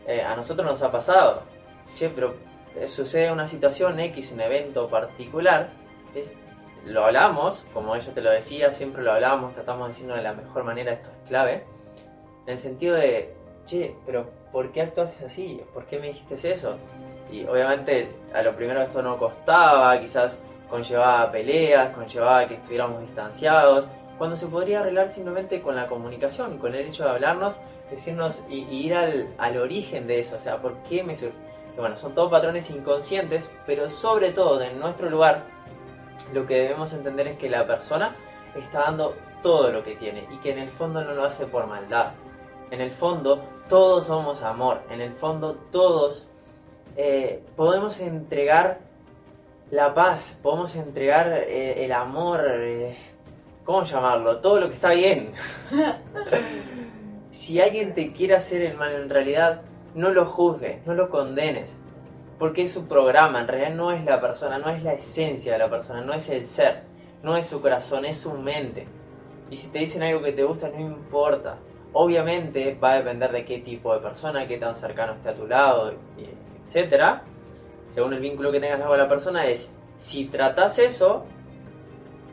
Eh, 0.06 0.22
a 0.22 0.36
nosotros 0.36 0.68
nos 0.68 0.84
ha 0.84 0.92
pasado, 0.92 1.42
che, 1.96 2.10
pero 2.10 2.36
eh, 2.76 2.88
sucede 2.90 3.32
una 3.32 3.48
situación 3.48 4.00
X, 4.00 4.32
un 4.34 4.42
evento 4.42 4.88
particular, 4.88 5.70
es 6.14 6.34
lo 6.86 7.06
hablamos, 7.06 7.66
como 7.74 7.96
ella 7.96 8.14
te 8.14 8.22
lo 8.22 8.32
decía, 8.32 8.72
siempre 8.74 9.04
lo 9.04 9.12
hablamos, 9.12 9.54
tratamos 9.54 9.88
de 9.88 9.94
decirlo 9.94 10.16
de 10.16 10.22
la 10.22 10.34
mejor 10.34 10.64
manera, 10.64 10.94
esto 10.94 11.10
es 11.10 11.28
clave, 11.28 11.64
en 12.46 12.54
el 12.54 12.60
sentido 12.60 12.96
de, 12.96 13.34
che, 13.66 13.96
pero 14.06 14.26
¿por 14.52 14.72
qué 14.72 14.82
actuaste 14.82 15.26
así? 15.26 15.62
¿Por 15.74 15.86
qué 15.86 16.00
me 16.00 16.08
dijiste 16.08 16.54
eso? 16.54 16.78
Y 17.32 17.44
obviamente 17.46 18.08
a 18.34 18.42
lo 18.44 18.56
primero 18.56 18.82
esto 18.82 19.02
no 19.02 19.18
costaba, 19.18 20.00
quizás 20.00 20.42
conllevaba 20.70 21.32
peleas, 21.32 21.94
conllevaba 21.94 22.48
que 22.48 22.56
estuviéramos 22.56 23.02
distanciados, 23.02 23.88
cuando 24.18 24.38
se 24.38 24.48
podría 24.48 24.80
arreglar 24.80 25.12
simplemente 25.12 25.62
con 25.62 25.76
la 25.76 25.88
comunicación, 25.88 26.58
con 26.58 26.74
el 26.74 26.86
hecho 26.86 27.04
de 27.04 27.10
hablarnos, 27.10 27.60
decirnos 27.90 28.44
y, 28.50 28.62
ir 28.62 28.94
al, 28.94 29.28
al, 29.38 29.58
origen 29.58 30.08
de 30.08 30.20
eso, 30.20 30.38
o 30.38 30.40
sea, 30.40 30.58
¿por 30.58 30.76
qué 30.84 31.04
me 31.04 31.16
Bueno, 31.76 31.98
son 31.98 32.14
todos 32.14 32.32
patrones 32.32 32.70
inconscientes, 32.70 33.52
pero 33.66 33.90
sobre 33.90 34.32
todo 34.32 34.62
en 34.62 34.80
nuestro 34.80 35.10
lugar, 35.10 35.44
lo 36.34 36.46
que 36.46 36.56
debemos 36.56 36.94
entender 36.94 37.28
es 37.28 37.38
que 37.38 37.50
la 37.50 37.66
persona 37.66 38.16
está 38.56 38.82
dando 38.82 39.16
todo 39.42 39.72
lo 39.72 39.84
que 39.84 39.96
tiene 39.96 40.28
y 40.32 40.38
que 40.38 40.52
en 40.52 40.60
el 40.60 40.70
fondo 40.70 41.04
no 41.04 41.14
lo 41.14 41.24
hace 41.24 41.46
por 41.46 41.68
maldad. 41.68 42.14
En 42.72 42.82
el 42.82 42.92
fondo 42.92 43.44
todos 43.70 44.08
somos 44.08 44.44
amor, 44.44 44.82
en 44.90 45.02
el 45.02 45.14
fondo 45.14 45.56
todos 45.72 46.28
eh, 46.98 47.44
podemos 47.56 48.00
entregar 48.00 48.80
la 49.72 49.94
paz, 49.94 50.40
podemos 50.42 50.76
entregar 50.76 51.28
eh, 51.32 51.84
el 51.86 51.92
amor, 51.92 52.42
eh, 52.48 52.96
¿cómo 53.64 53.84
llamarlo? 53.84 54.38
Todo 54.38 54.62
lo 54.62 54.70
que 54.70 54.76
está 54.76 54.92
bien. 54.92 55.34
si 57.32 57.60
alguien 57.62 57.94
te 57.94 58.14
quiere 58.14 58.36
hacer 58.36 58.62
el 58.62 58.78
mal 58.78 58.94
en 58.94 59.10
realidad, 59.10 59.62
no 59.94 60.10
lo 60.10 60.26
juzgues, 60.26 60.86
no 60.86 60.94
lo 60.94 61.10
condenes. 61.10 61.78
Porque 62.38 62.64
es 62.64 62.74
su 62.74 62.88
programa, 62.88 63.42
en 63.42 63.48
realidad 63.48 63.76
no 63.76 63.92
es 63.92 64.04
la 64.04 64.20
persona, 64.20 64.58
no 64.58 64.70
es 64.70 64.84
la 64.84 64.94
esencia 64.94 65.54
de 65.54 65.60
la 65.60 65.70
persona, 65.70 66.02
no 66.02 66.14
es 66.14 66.30
el 66.30 66.46
ser, 66.46 66.84
no 67.24 67.38
es 67.38 67.46
su 67.46 67.62
corazón, 67.62 68.06
es 68.06 68.18
su 68.18 68.34
mente. 68.34 68.88
Y 69.50 69.56
si 69.56 69.70
te 69.70 69.80
dicen 69.80 70.04
algo 70.04 70.22
que 70.22 70.34
te 70.34 70.44
gusta, 70.44 70.70
no 70.70 70.80
importa. 70.80 71.58
Obviamente 71.94 72.78
va 72.82 72.94
a 72.94 72.96
depender 72.98 73.32
de 73.32 73.46
qué 73.46 73.60
tipo 73.60 73.94
de 73.94 74.02
persona, 74.02 74.48
qué 74.48 74.58
tan 74.58 74.76
cercano 74.76 75.14
esté 75.14 75.30
a 75.30 75.36
tu 75.36 75.48
lado, 75.48 75.94
etcétera, 76.68 77.24
según 77.90 78.14
el 78.14 78.20
vínculo 78.20 78.52
que 78.52 78.60
tengas 78.60 78.82
con 78.82 78.98
la 78.98 79.08
persona, 79.08 79.46
es 79.46 79.72
si 79.98 80.26
tratas 80.26 80.80
eso 80.80 81.26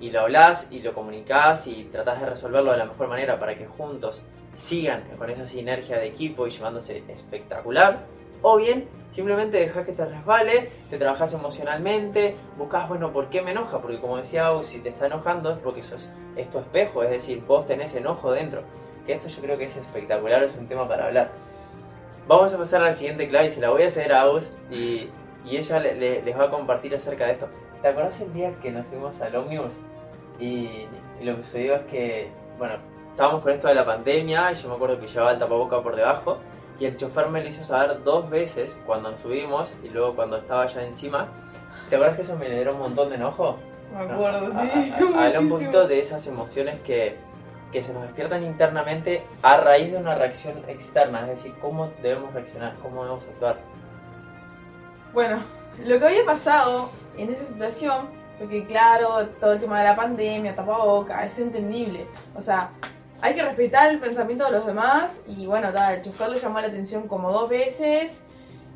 y 0.01 0.11
lo 0.11 0.23
hablas 0.23 0.67
y 0.73 0.81
lo 0.81 0.95
comunicas 0.95 1.69
y 1.69 1.85
tratas 1.85 2.21
de 2.21 2.27
resolverlo 2.27 2.73
de 2.73 2.79
la 2.79 2.87
mejor 2.87 3.07
manera 3.07 3.39
para 3.39 3.57
que 3.57 3.67
juntos 3.67 4.23
sigan 4.55 5.05
con 5.17 5.31
esa 5.31 5.47
sinergia 5.47 5.99
de 5.99 6.09
equipo 6.09 6.47
y 6.47 6.51
llevándose 6.51 7.05
espectacular, 7.09 8.01
o 8.43 8.57
bien 8.57 8.89
simplemente 9.13 9.59
dejas 9.59 9.87
que 9.87 9.93
te 9.93 10.05
resbale, 10.05 10.71
te 10.91 10.99
trabajas 10.99 11.33
emocionalmente, 11.35 12.35
buscas, 12.57 12.89
bueno, 12.89 13.13
¿por 13.13 13.29
qué 13.29 13.43
me 13.43 13.53
enoja? 13.53 13.79
Porque 13.79 14.01
como 14.01 14.17
decía 14.17 14.51
si 14.63 14.81
te 14.81 14.89
está 14.89 15.07
enojando 15.07 15.53
es 15.53 15.59
porque 15.59 15.81
eso 15.81 15.97
es, 15.97 16.11
espejo, 16.37 17.03
es 17.05 17.11
decir, 17.11 17.43
vos 17.47 17.67
tenés 17.67 17.95
enojo 17.95 18.33
dentro. 18.33 18.63
Que 19.07 19.15
esto 19.15 19.29
yo 19.29 19.43
creo 19.43 19.59
que 19.59 19.65
es 19.65 19.77
espectacular, 19.77 20.43
es 20.43 20.57
un 20.57 20.67
tema 20.67 20.89
para 20.89 21.07
hablar. 21.07 21.31
Vamos 22.27 22.55
a 22.55 22.59
pasar 22.59 22.83
a 22.83 22.87
la 22.87 22.95
siguiente 22.95 23.29
clave 23.29 23.49
y 23.49 23.51
se 23.51 23.61
la 23.61 23.71
voy 23.71 23.83
a 23.83 23.89
hacer 23.89 24.13
a 24.13 24.23
Aus 24.23 24.53
y, 24.71 25.09
ella 25.45 25.81
les 25.81 26.39
va 26.39 26.45
a 26.45 26.51
compartir 26.51 26.95
acerca 26.95 27.27
de 27.27 27.33
esto. 27.33 27.49
¿Te 27.83 27.89
acuerdas 27.89 28.21
el 28.21 28.33
día 28.33 28.53
que 28.63 28.71
nos 28.71 28.87
fuimos 28.87 29.21
al 29.21 29.35
Omnius? 29.35 29.73
Y, 30.39 30.87
lo 31.21 31.37
que 31.37 31.43
sucedió 31.43 31.75
es 31.75 31.83
que, 31.83 32.29
bueno, 32.59 32.77
estábamos 33.11 33.43
con 33.43 33.53
esto 33.53 33.69
de 33.69 33.75
la 33.75 33.85
pandemia 33.85 34.53
y 34.53 34.55
yo 34.55 34.69
me 34.69 34.77
acuerdo 34.77 34.99
que 34.99 35.07
llevaba 35.09 35.33
el 35.33 35.39
tapaboca 35.39 35.83
por 35.83 35.97
debajo 35.97 36.39
y 36.83 36.87
el 36.87 36.97
chofer 36.97 37.29
me 37.29 37.41
lo 37.41 37.49
hizo 37.49 37.63
saber 37.63 38.03
dos 38.03 38.29
veces 38.29 38.77
cuando 38.85 39.17
subimos 39.17 39.73
y 39.85 39.89
luego 39.89 40.17
cuando 40.17 40.39
estaba 40.39 40.67
ya 40.67 40.83
encima. 40.83 41.29
¿Te 41.89 41.95
acuerdas 41.95 42.17
que 42.17 42.23
eso 42.23 42.37
me 42.37 42.47
generó 42.47 42.73
un 42.73 42.81
montón 42.81 43.11
de 43.11 43.15
enojo? 43.15 43.57
Me 43.95 44.01
acuerdo, 44.01 44.51
sí. 44.51 44.93
Habla 44.99 45.39
un 45.39 45.49
poquito 45.49 45.87
de 45.87 46.01
esas 46.01 46.27
emociones 46.27 46.81
que, 46.81 47.19
que 47.71 47.85
se 47.85 47.93
nos 47.93 48.03
despiertan 48.03 48.43
internamente 48.43 49.23
a 49.43 49.59
raíz 49.59 49.93
de 49.93 49.99
una 49.99 50.17
reacción 50.17 50.57
externa, 50.67 51.21
es 51.21 51.29
decir, 51.37 51.55
cómo 51.61 51.89
debemos 52.03 52.35
reaccionar, 52.35 52.75
cómo 52.83 53.05
debemos 53.05 53.23
actuar. 53.33 53.59
Bueno, 55.15 55.39
lo 55.85 56.01
que 56.01 56.05
había 56.05 56.25
pasado 56.25 56.91
en 57.17 57.33
esa 57.33 57.47
situación, 57.47 58.07
porque 58.41 58.67
claro, 58.67 59.29
todo 59.39 59.53
el 59.53 59.61
tema 59.61 59.79
de 59.79 59.85
la 59.85 59.95
pandemia, 59.95 60.57
tapaboca, 60.57 61.25
es 61.25 61.39
entendible. 61.39 62.09
O 62.35 62.43
sea, 62.43 62.71
hay 63.23 63.35
que 63.35 63.43
respetar 63.43 63.91
el 63.91 64.01
pensamiento 64.01 64.45
de 64.45 64.51
los 64.51 64.67
demás 64.67 65.23
y 65.29 65.47
bueno, 65.47 65.73
tal, 65.73 65.95
el 65.95 66.03
chofer 66.03 66.29
le 66.29 66.41
llamó 66.41 66.61
la 66.61 66.67
atención 66.67 67.07
como 67.07 67.33
dos 67.33 67.49
veces 67.49 68.25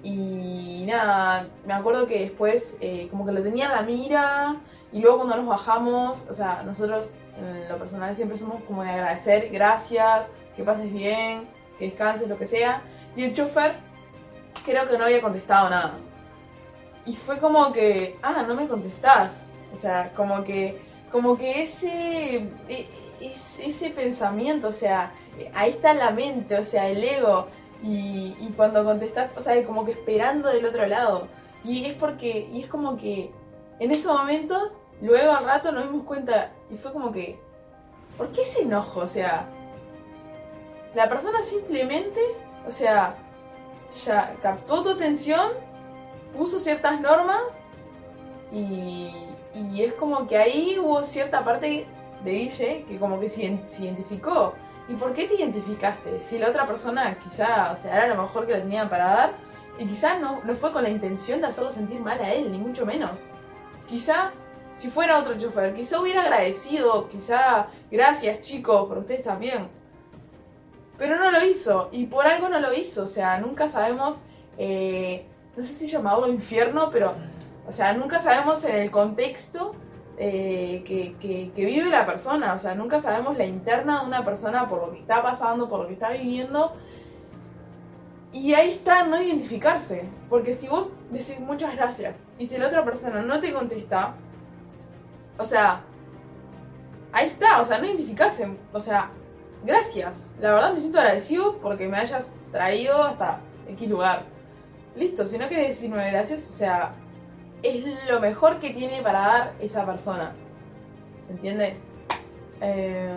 y 0.04 0.84
nada, 0.86 1.48
me 1.66 1.74
acuerdo 1.74 2.06
que 2.06 2.20
después 2.20 2.76
eh, 2.80 3.08
como 3.10 3.26
que 3.26 3.32
lo 3.32 3.42
tenía 3.42 3.66
en 3.66 3.72
la 3.72 3.82
mira 3.82 4.56
y 4.92 5.00
luego 5.00 5.18
cuando 5.18 5.36
nos 5.36 5.46
bajamos, 5.46 6.28
o 6.30 6.34
sea, 6.34 6.62
nosotros 6.64 7.12
en 7.38 7.68
lo 7.68 7.76
personal 7.76 8.14
siempre 8.14 8.38
somos 8.38 8.62
como 8.62 8.84
de 8.84 8.90
agradecer, 8.90 9.50
gracias, 9.50 10.28
que 10.56 10.62
pases 10.62 10.92
bien, 10.92 11.48
que 11.78 11.86
descanses, 11.86 12.28
lo 12.28 12.38
que 12.38 12.46
sea. 12.46 12.82
Y 13.14 13.24
el 13.24 13.34
chofer 13.34 13.74
creo 14.64 14.88
que 14.88 14.96
no 14.96 15.04
había 15.04 15.20
contestado 15.20 15.68
nada. 15.68 15.94
Y 17.04 17.14
fue 17.14 17.38
como 17.38 17.72
que, 17.72 18.16
ah, 18.22 18.44
no 18.46 18.54
me 18.54 18.66
contestás. 18.68 19.48
O 19.74 19.78
sea, 19.78 20.12
como 20.14 20.44
que, 20.44 20.80
como 21.12 21.36
que 21.36 21.62
ese, 21.62 22.48
e, 23.20 23.32
ese, 23.66 23.90
pensamiento, 23.90 24.68
o 24.68 24.72
sea, 24.72 25.12
ahí 25.54 25.70
está 25.70 25.94
la 25.94 26.10
mente, 26.10 26.58
o 26.58 26.64
sea, 26.64 26.88
el 26.88 27.02
ego. 27.02 27.46
Y, 27.82 28.34
cuando 28.56 28.84
contestás, 28.84 29.36
o 29.36 29.42
sea, 29.42 29.62
como 29.64 29.84
que 29.84 29.92
esperando 29.92 30.48
del 30.48 30.64
otro 30.64 30.86
lado. 30.86 31.28
Y 31.64 31.84
es 31.84 31.94
porque, 31.94 32.48
y 32.52 32.62
es 32.62 32.68
como 32.68 32.96
que 32.96 33.30
en 33.78 33.90
ese 33.90 34.08
momento 34.08 34.72
Luego 35.02 35.32
al 35.32 35.44
rato 35.44 35.72
nos 35.72 35.84
dimos 35.84 36.04
cuenta 36.06 36.52
y 36.70 36.76
fue 36.76 36.92
como 36.92 37.12
que, 37.12 37.38
¿por 38.16 38.28
qué 38.32 38.42
ese 38.42 38.62
enojo? 38.62 39.00
O 39.00 39.08
sea, 39.08 39.46
la 40.94 41.08
persona 41.08 41.42
simplemente, 41.42 42.20
o 42.66 42.72
sea, 42.72 43.14
ya 44.04 44.34
captó 44.42 44.82
tu 44.82 44.90
atención, 44.90 45.50
puso 46.36 46.60
ciertas 46.60 47.00
normas 47.00 47.58
y, 48.52 49.12
y 49.54 49.82
es 49.82 49.92
como 49.94 50.26
que 50.26 50.38
ahí 50.38 50.78
hubo 50.78 51.04
cierta 51.04 51.44
parte 51.44 51.86
de 52.26 52.32
Guille 52.32 52.84
que 52.88 52.98
como 52.98 53.18
que 53.18 53.28
se, 53.28 53.42
identificó. 53.44 54.54
¿Y 54.88 54.94
por 54.94 55.12
qué 55.12 55.26
te 55.26 55.34
identificaste? 55.34 56.20
Si 56.22 56.38
la 56.38 56.50
otra 56.50 56.66
persona 56.66 57.16
quizá, 57.22 57.72
o 57.72 57.76
sea, 57.82 57.96
era 57.96 58.14
lo 58.14 58.22
mejor 58.22 58.46
que 58.46 58.52
le 58.52 58.60
tenían 58.60 58.88
para 58.88 59.06
dar 59.06 59.30
y 59.78 59.86
quizá 59.86 60.18
no, 60.18 60.40
no 60.44 60.54
fue 60.54 60.72
con 60.72 60.82
la 60.82 60.88
intención 60.90 61.40
de 61.40 61.48
hacerlo 61.48 61.72
sentir 61.72 62.00
mal 62.00 62.20
a 62.20 62.32
él, 62.32 62.52
ni 62.52 62.58
mucho 62.58 62.86
menos. 62.86 63.20
Quizá 63.88 64.32
si 64.76 64.90
fuera 64.90 65.18
otro 65.18 65.38
chofer, 65.38 65.74
quizá 65.74 66.00
hubiera 66.00 66.22
agradecido, 66.22 67.08
quizá 67.08 67.68
gracias 67.90 68.42
chicos, 68.42 68.86
por 68.86 68.98
ustedes 68.98 69.24
también. 69.24 69.68
Pero 70.98 71.16
no 71.16 71.30
lo 71.30 71.44
hizo, 71.44 71.88
y 71.92 72.06
por 72.06 72.26
algo 72.26 72.48
no 72.48 72.60
lo 72.60 72.72
hizo, 72.74 73.04
o 73.04 73.06
sea, 73.06 73.38
nunca 73.38 73.68
sabemos, 73.68 74.18
eh, 74.58 75.26
no 75.56 75.64
sé 75.64 75.74
si 75.74 75.88
llamarlo 75.88 76.28
infierno, 76.28 76.90
pero, 76.90 77.14
o 77.66 77.72
sea, 77.72 77.92
nunca 77.94 78.20
sabemos 78.20 78.64
en 78.64 78.76
el 78.76 78.90
contexto 78.90 79.74
eh, 80.18 80.82
que, 80.86 81.52
vive 81.54 81.90
la 81.90 82.06
persona, 82.06 82.54
o 82.54 82.58
sea, 82.58 82.74
nunca 82.74 83.00
sabemos 83.00 83.36
la 83.36 83.44
interna 83.44 84.00
de 84.00 84.06
una 84.06 84.24
persona 84.24 84.68
por 84.68 84.86
lo 84.86 84.92
que 84.92 85.00
está 85.00 85.22
pasando, 85.22 85.68
por 85.68 85.80
lo 85.80 85.86
que 85.86 85.94
está 85.94 86.10
viviendo. 86.10 86.72
Y 88.32 88.54
ahí 88.54 88.72
está 88.72 89.04
no 89.04 89.20
identificarse, 89.20 90.04
porque 90.28 90.54
si 90.54 90.68
vos 90.68 90.92
decís 91.10 91.40
muchas 91.40 91.74
gracias 91.74 92.20
y 92.38 92.46
si 92.46 92.58
la 92.58 92.66
otra 92.66 92.84
persona 92.84 93.22
no 93.22 93.40
te 93.40 93.52
contesta, 93.52 94.14
o 95.38 95.44
sea, 95.44 95.80
ahí 97.12 97.26
está, 97.28 97.60
o 97.60 97.64
sea, 97.64 97.78
no 97.78 97.86
identificarse. 97.86 98.46
O 98.72 98.80
sea, 98.80 99.10
gracias. 99.64 100.30
La 100.40 100.52
verdad 100.54 100.72
me 100.72 100.80
siento 100.80 100.98
agradecido 100.98 101.58
porque 101.58 101.88
me 101.88 101.98
hayas 101.98 102.30
traído 102.52 103.02
hasta 103.02 103.40
X 103.68 103.88
lugar. 103.88 104.24
Listo, 104.94 105.26
si 105.26 105.38
no 105.38 105.48
quieres 105.48 105.68
decirme 105.68 106.10
gracias, 106.10 106.48
o 106.50 106.54
sea, 106.54 106.94
es 107.62 107.84
lo 108.08 108.20
mejor 108.20 108.58
que 108.58 108.70
tiene 108.70 109.02
para 109.02 109.20
dar 109.20 109.52
esa 109.60 109.84
persona. 109.84 110.32
¿Se 111.26 111.32
entiende? 111.32 111.76
Eh, 112.60 113.08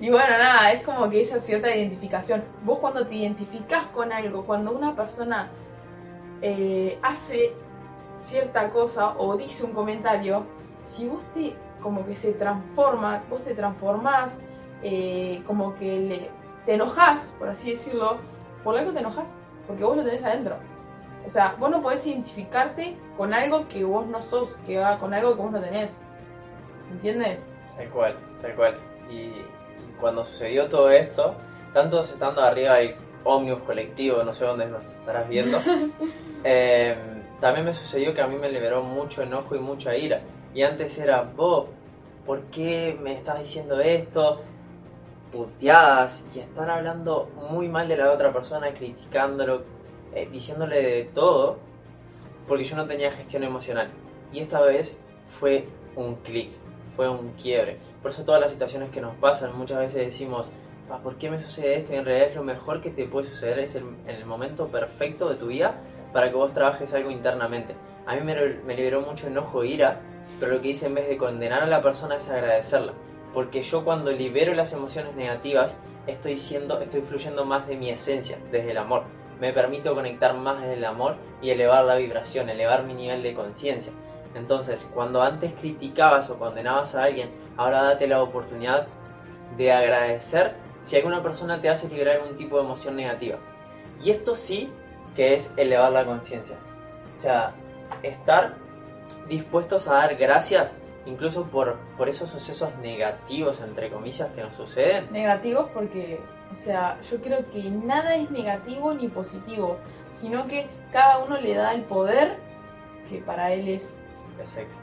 y 0.00 0.10
bueno, 0.10 0.36
nada, 0.36 0.72
es 0.72 0.82
como 0.82 1.08
que 1.08 1.20
esa 1.20 1.40
cierta 1.40 1.74
identificación. 1.74 2.42
Vos 2.64 2.78
cuando 2.80 3.06
te 3.06 3.14
identificás 3.14 3.86
con 3.86 4.12
algo, 4.12 4.44
cuando 4.44 4.72
una 4.72 4.96
persona 4.96 5.48
eh, 6.40 6.98
hace 7.02 7.52
cierta 8.20 8.70
cosa 8.70 9.14
o 9.18 9.36
dice 9.36 9.64
un 9.64 9.72
comentario, 9.72 10.44
si 10.84 11.06
vos 11.06 11.22
te, 11.34 11.54
como 11.80 12.04
que 12.04 12.16
se 12.16 12.32
transforma, 12.32 13.22
vos 13.30 13.44
te 13.44 13.54
transformás, 13.54 14.40
eh, 14.82 15.42
como 15.46 15.74
que 15.76 16.00
le, 16.00 16.30
te 16.66 16.74
enojas, 16.74 17.32
por 17.38 17.48
así 17.48 17.70
decirlo, 17.70 18.18
por 18.64 18.76
algo 18.76 18.92
te 18.92 19.00
enojas, 19.00 19.34
porque 19.66 19.84
vos 19.84 19.96
lo 19.96 20.04
tenés 20.04 20.24
adentro. 20.24 20.56
O 21.26 21.30
sea, 21.30 21.56
vos 21.58 21.70
no 21.70 21.82
podés 21.82 22.06
identificarte 22.06 22.96
con 23.16 23.32
algo 23.32 23.68
que 23.68 23.84
vos 23.84 24.06
no 24.06 24.22
sos, 24.22 24.56
que 24.66 24.78
va 24.78 24.98
con 24.98 25.14
algo 25.14 25.36
que 25.36 25.42
vos 25.42 25.52
no 25.52 25.60
tenés. 25.60 25.92
¿Se 26.88 26.92
entiende? 26.92 27.38
Tal 27.76 27.88
cual, 27.90 28.16
tal 28.40 28.54
cual. 28.54 28.76
Y, 29.10 29.30
cuando 30.00 30.24
sucedió 30.24 30.68
todo 30.68 30.90
esto, 30.90 31.36
tanto 31.72 32.02
estando 32.02 32.42
arriba 32.42 32.74
hay 32.74 32.96
ómnibus 33.22 33.62
colectivo, 33.62 34.24
no 34.24 34.34
sé 34.34 34.44
dónde 34.44 34.66
nos 34.66 34.84
estarás 34.84 35.28
viendo, 35.28 35.60
eh, 36.44 36.96
también 37.40 37.64
me 37.64 37.72
sucedió 37.72 38.12
que 38.12 38.20
a 38.20 38.26
mí 38.26 38.34
me 38.36 38.50
liberó 38.50 38.82
mucho 38.82 39.22
enojo 39.22 39.54
y 39.54 39.60
mucha 39.60 39.96
ira. 39.96 40.20
Y 40.54 40.64
antes 40.64 40.98
era, 40.98 41.22
vos, 41.22 41.66
¿por 42.26 42.42
qué 42.46 42.98
me 43.00 43.14
estás 43.14 43.40
diciendo 43.40 43.80
esto? 43.80 44.40
Puteadas 45.30 46.24
y 46.34 46.40
estar 46.40 46.68
hablando 46.68 47.30
muy 47.50 47.68
mal 47.68 47.86
de 47.86 47.96
la 47.96 48.10
otra 48.10 48.32
persona, 48.32 48.74
criticándolo, 48.74 49.62
eh, 50.14 50.28
diciéndole 50.30 50.82
de 50.82 51.04
todo, 51.04 51.58
porque 52.46 52.64
yo 52.64 52.76
no 52.76 52.86
tenía 52.86 53.10
gestión 53.12 53.44
emocional. 53.44 53.88
Y 54.32 54.40
esta 54.40 54.60
vez 54.60 54.96
fue 55.38 55.64
un 55.96 56.16
clic, 56.16 56.50
fue 56.96 57.08
un 57.08 57.32
quiebre. 57.32 57.78
Por 58.00 58.10
eso 58.10 58.24
todas 58.24 58.40
las 58.40 58.52
situaciones 58.52 58.90
que 58.90 59.00
nos 59.00 59.14
pasan, 59.16 59.56
muchas 59.56 59.78
veces 59.78 60.06
decimos, 60.06 60.50
¿por 61.02 61.16
qué 61.16 61.30
me 61.30 61.40
sucede 61.40 61.76
esto? 61.76 61.94
Y 61.94 61.96
en 61.96 62.04
realidad 62.04 62.28
es 62.28 62.36
lo 62.36 62.44
mejor 62.44 62.80
que 62.80 62.90
te 62.90 63.04
puede 63.06 63.26
suceder, 63.26 63.58
es 63.60 63.74
el, 63.74 63.84
en 64.06 64.16
el 64.16 64.26
momento 64.26 64.68
perfecto 64.68 65.28
de 65.28 65.36
tu 65.36 65.46
vida 65.46 65.80
para 66.12 66.30
que 66.30 66.36
vos 66.36 66.52
trabajes 66.52 66.92
algo 66.94 67.10
internamente. 67.10 67.74
A 68.06 68.14
mí 68.14 68.20
me, 68.22 68.34
me 68.34 68.76
liberó 68.76 69.00
mucho 69.00 69.28
enojo 69.28 69.62
e 69.62 69.68
ira, 69.68 70.00
pero 70.40 70.54
lo 70.54 70.60
que 70.60 70.68
hice 70.68 70.86
en 70.86 70.94
vez 70.94 71.08
de 71.08 71.16
condenar 71.16 71.62
a 71.62 71.66
la 71.66 71.82
persona 71.82 72.16
es 72.16 72.28
agradecerla. 72.28 72.92
Porque 73.32 73.62
yo 73.62 73.84
cuando 73.84 74.12
libero 74.12 74.52
las 74.54 74.72
emociones 74.72 75.14
negativas, 75.14 75.78
estoy 76.06 76.36
siendo, 76.36 76.80
estoy 76.80 77.00
fluyendo 77.00 77.44
más 77.44 77.66
de 77.66 77.76
mi 77.76 77.90
esencia, 77.90 78.38
desde 78.50 78.72
el 78.72 78.78
amor. 78.78 79.04
Me 79.42 79.52
permito 79.52 79.92
conectar 79.96 80.36
más 80.36 80.60
desde 80.60 80.74
el 80.74 80.84
amor 80.84 81.16
y 81.40 81.50
elevar 81.50 81.84
la 81.84 81.96
vibración, 81.96 82.48
elevar 82.48 82.84
mi 82.84 82.94
nivel 82.94 83.24
de 83.24 83.34
conciencia. 83.34 83.92
Entonces, 84.36 84.88
cuando 84.94 85.20
antes 85.20 85.52
criticabas 85.54 86.30
o 86.30 86.38
condenabas 86.38 86.94
a 86.94 87.02
alguien, 87.02 87.28
ahora 87.56 87.82
date 87.82 88.06
la 88.06 88.22
oportunidad 88.22 88.86
de 89.56 89.72
agradecer 89.72 90.54
si 90.82 90.94
alguna 90.94 91.24
persona 91.24 91.60
te 91.60 91.68
hace 91.68 91.88
liberar 91.88 92.20
algún 92.20 92.36
tipo 92.36 92.56
de 92.56 92.62
emoción 92.62 92.94
negativa. 92.94 93.38
Y 94.00 94.12
esto 94.12 94.36
sí 94.36 94.70
que 95.16 95.34
es 95.34 95.52
elevar 95.56 95.90
la 95.90 96.04
conciencia. 96.04 96.54
O 97.12 97.18
sea, 97.18 97.52
estar 98.04 98.54
dispuestos 99.28 99.88
a 99.88 99.94
dar 99.94 100.14
gracias 100.14 100.72
incluso 101.04 101.46
por, 101.46 101.78
por 101.98 102.08
esos 102.08 102.30
sucesos 102.30 102.70
negativos, 102.80 103.60
entre 103.60 103.90
comillas, 103.90 104.30
que 104.30 104.42
nos 104.42 104.54
suceden. 104.54 105.08
Negativos 105.10 105.68
porque, 105.74 106.20
o 106.52 106.64
sea, 106.64 106.98
yo 107.10 107.20
creo 107.20 107.50
que 107.50 107.62
nada 107.62 108.16
es 108.16 108.30
negativo 108.30 108.94
ni 108.94 109.08
positivo, 109.08 109.78
sino 110.12 110.44
que 110.46 110.66
cada 110.92 111.18
uno 111.18 111.38
le 111.38 111.54
da 111.54 111.74
el 111.74 111.82
poder 111.82 112.36
que 113.08 113.18
para 113.18 113.52
él 113.52 113.68
es. 113.68 113.96
Exacto. 114.38 114.74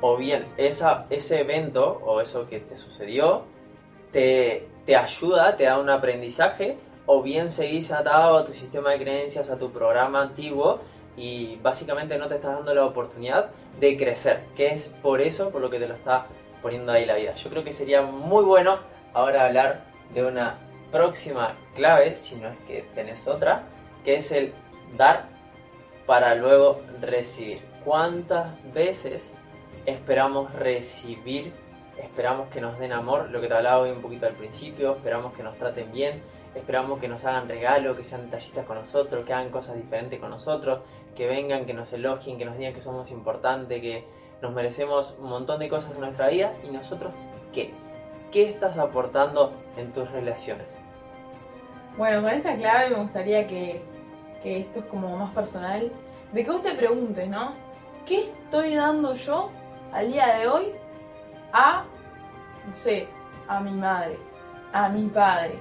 O 0.00 0.16
bien, 0.16 0.46
ese 0.56 1.40
evento 1.40 2.00
o 2.04 2.20
eso 2.20 2.48
que 2.48 2.60
te 2.60 2.76
sucedió 2.76 3.42
te, 4.12 4.66
te 4.86 4.96
ayuda, 4.96 5.56
te 5.56 5.64
da 5.64 5.78
un 5.78 5.90
aprendizaje, 5.90 6.78
o 7.06 7.22
bien 7.22 7.50
seguís 7.50 7.90
atado 7.90 8.38
a 8.38 8.44
tu 8.44 8.52
sistema 8.52 8.90
de 8.92 8.98
creencias, 8.98 9.50
a 9.50 9.58
tu 9.58 9.70
programa 9.70 10.22
antiguo 10.22 10.80
y 11.16 11.56
básicamente 11.56 12.16
no 12.16 12.28
te 12.28 12.36
estás 12.36 12.54
dando 12.54 12.74
la 12.74 12.84
oportunidad 12.84 13.50
de 13.80 13.96
crecer, 13.96 14.40
que 14.56 14.74
es 14.74 14.88
por 15.02 15.20
eso 15.20 15.50
por 15.50 15.60
lo 15.60 15.70
que 15.70 15.78
te 15.78 15.88
lo 15.88 15.94
está 15.94 16.26
poniendo 16.62 16.92
ahí 16.92 17.06
la 17.06 17.16
vida. 17.16 17.34
Yo 17.34 17.50
creo 17.50 17.64
que 17.64 17.72
sería 17.72 18.02
muy 18.02 18.44
bueno 18.44 18.78
ahora 19.14 19.46
hablar 19.46 19.84
de 20.14 20.24
una 20.24 20.54
próxima 20.90 21.54
clave, 21.74 22.16
si 22.16 22.36
no 22.36 22.48
es 22.48 22.58
que 22.66 22.84
tenés 22.94 23.26
otra, 23.28 23.62
que 24.04 24.16
es 24.16 24.32
el 24.32 24.52
dar 24.96 25.26
para 26.06 26.34
luego 26.34 26.80
recibir. 27.00 27.60
¿Cuántas 27.84 28.48
veces 28.72 29.32
esperamos 29.86 30.52
recibir, 30.54 31.52
esperamos 31.98 32.48
que 32.48 32.60
nos 32.60 32.78
den 32.78 32.92
amor, 32.92 33.30
lo 33.30 33.40
que 33.40 33.48
te 33.48 33.54
hablaba 33.54 33.78
hoy 33.78 33.90
un 33.90 34.02
poquito 34.02 34.26
al 34.26 34.34
principio, 34.34 34.96
esperamos 34.96 35.32
que 35.34 35.42
nos 35.42 35.56
traten 35.56 35.92
bien, 35.92 36.22
esperamos 36.54 36.98
que 36.98 37.08
nos 37.08 37.24
hagan 37.24 37.48
regalo, 37.48 37.96
que 37.96 38.04
sean 38.04 38.26
detallistas 38.26 38.66
con 38.66 38.76
nosotros, 38.76 39.24
que 39.24 39.32
hagan 39.32 39.50
cosas 39.50 39.76
diferentes 39.76 40.18
con 40.18 40.30
nosotros, 40.30 40.80
que 41.16 41.26
vengan, 41.26 41.66
que 41.66 41.74
nos 41.74 41.92
elogien, 41.92 42.38
que 42.38 42.44
nos 42.44 42.56
digan 42.56 42.74
que 42.74 42.82
somos 42.82 43.10
importantes, 43.10 43.80
que 43.80 44.04
nos 44.40 44.52
merecemos 44.52 45.16
un 45.20 45.30
montón 45.30 45.58
de 45.58 45.68
cosas 45.68 45.92
en 45.94 46.00
nuestra 46.00 46.28
vida. 46.28 46.52
¿Y 46.64 46.68
nosotros 46.68 47.16
qué? 47.52 47.72
¿Qué 48.32 48.48
estás 48.48 48.78
aportando 48.78 49.52
en 49.76 49.92
tus 49.92 50.10
relaciones? 50.10 50.77
Bueno, 51.96 52.22
con 52.22 52.30
esta 52.30 52.54
clave 52.56 52.90
me 52.90 53.02
gustaría 53.02 53.46
que, 53.46 53.82
que 54.42 54.60
esto 54.60 54.80
es 54.80 54.84
como 54.86 55.16
más 55.16 55.34
personal, 55.34 55.90
de 56.32 56.44
que 56.44 56.50
vos 56.50 56.62
te 56.62 56.74
preguntes, 56.74 57.28
¿no? 57.28 57.52
¿Qué 58.06 58.24
estoy 58.24 58.74
dando 58.74 59.14
yo 59.14 59.50
al 59.92 60.12
día 60.12 60.38
de 60.38 60.48
hoy 60.48 60.72
a, 61.52 61.84
no 62.68 62.76
sé, 62.76 63.08
a 63.48 63.60
mi 63.60 63.72
madre, 63.72 64.16
a 64.72 64.88
mi 64.88 65.08
padre? 65.08 65.54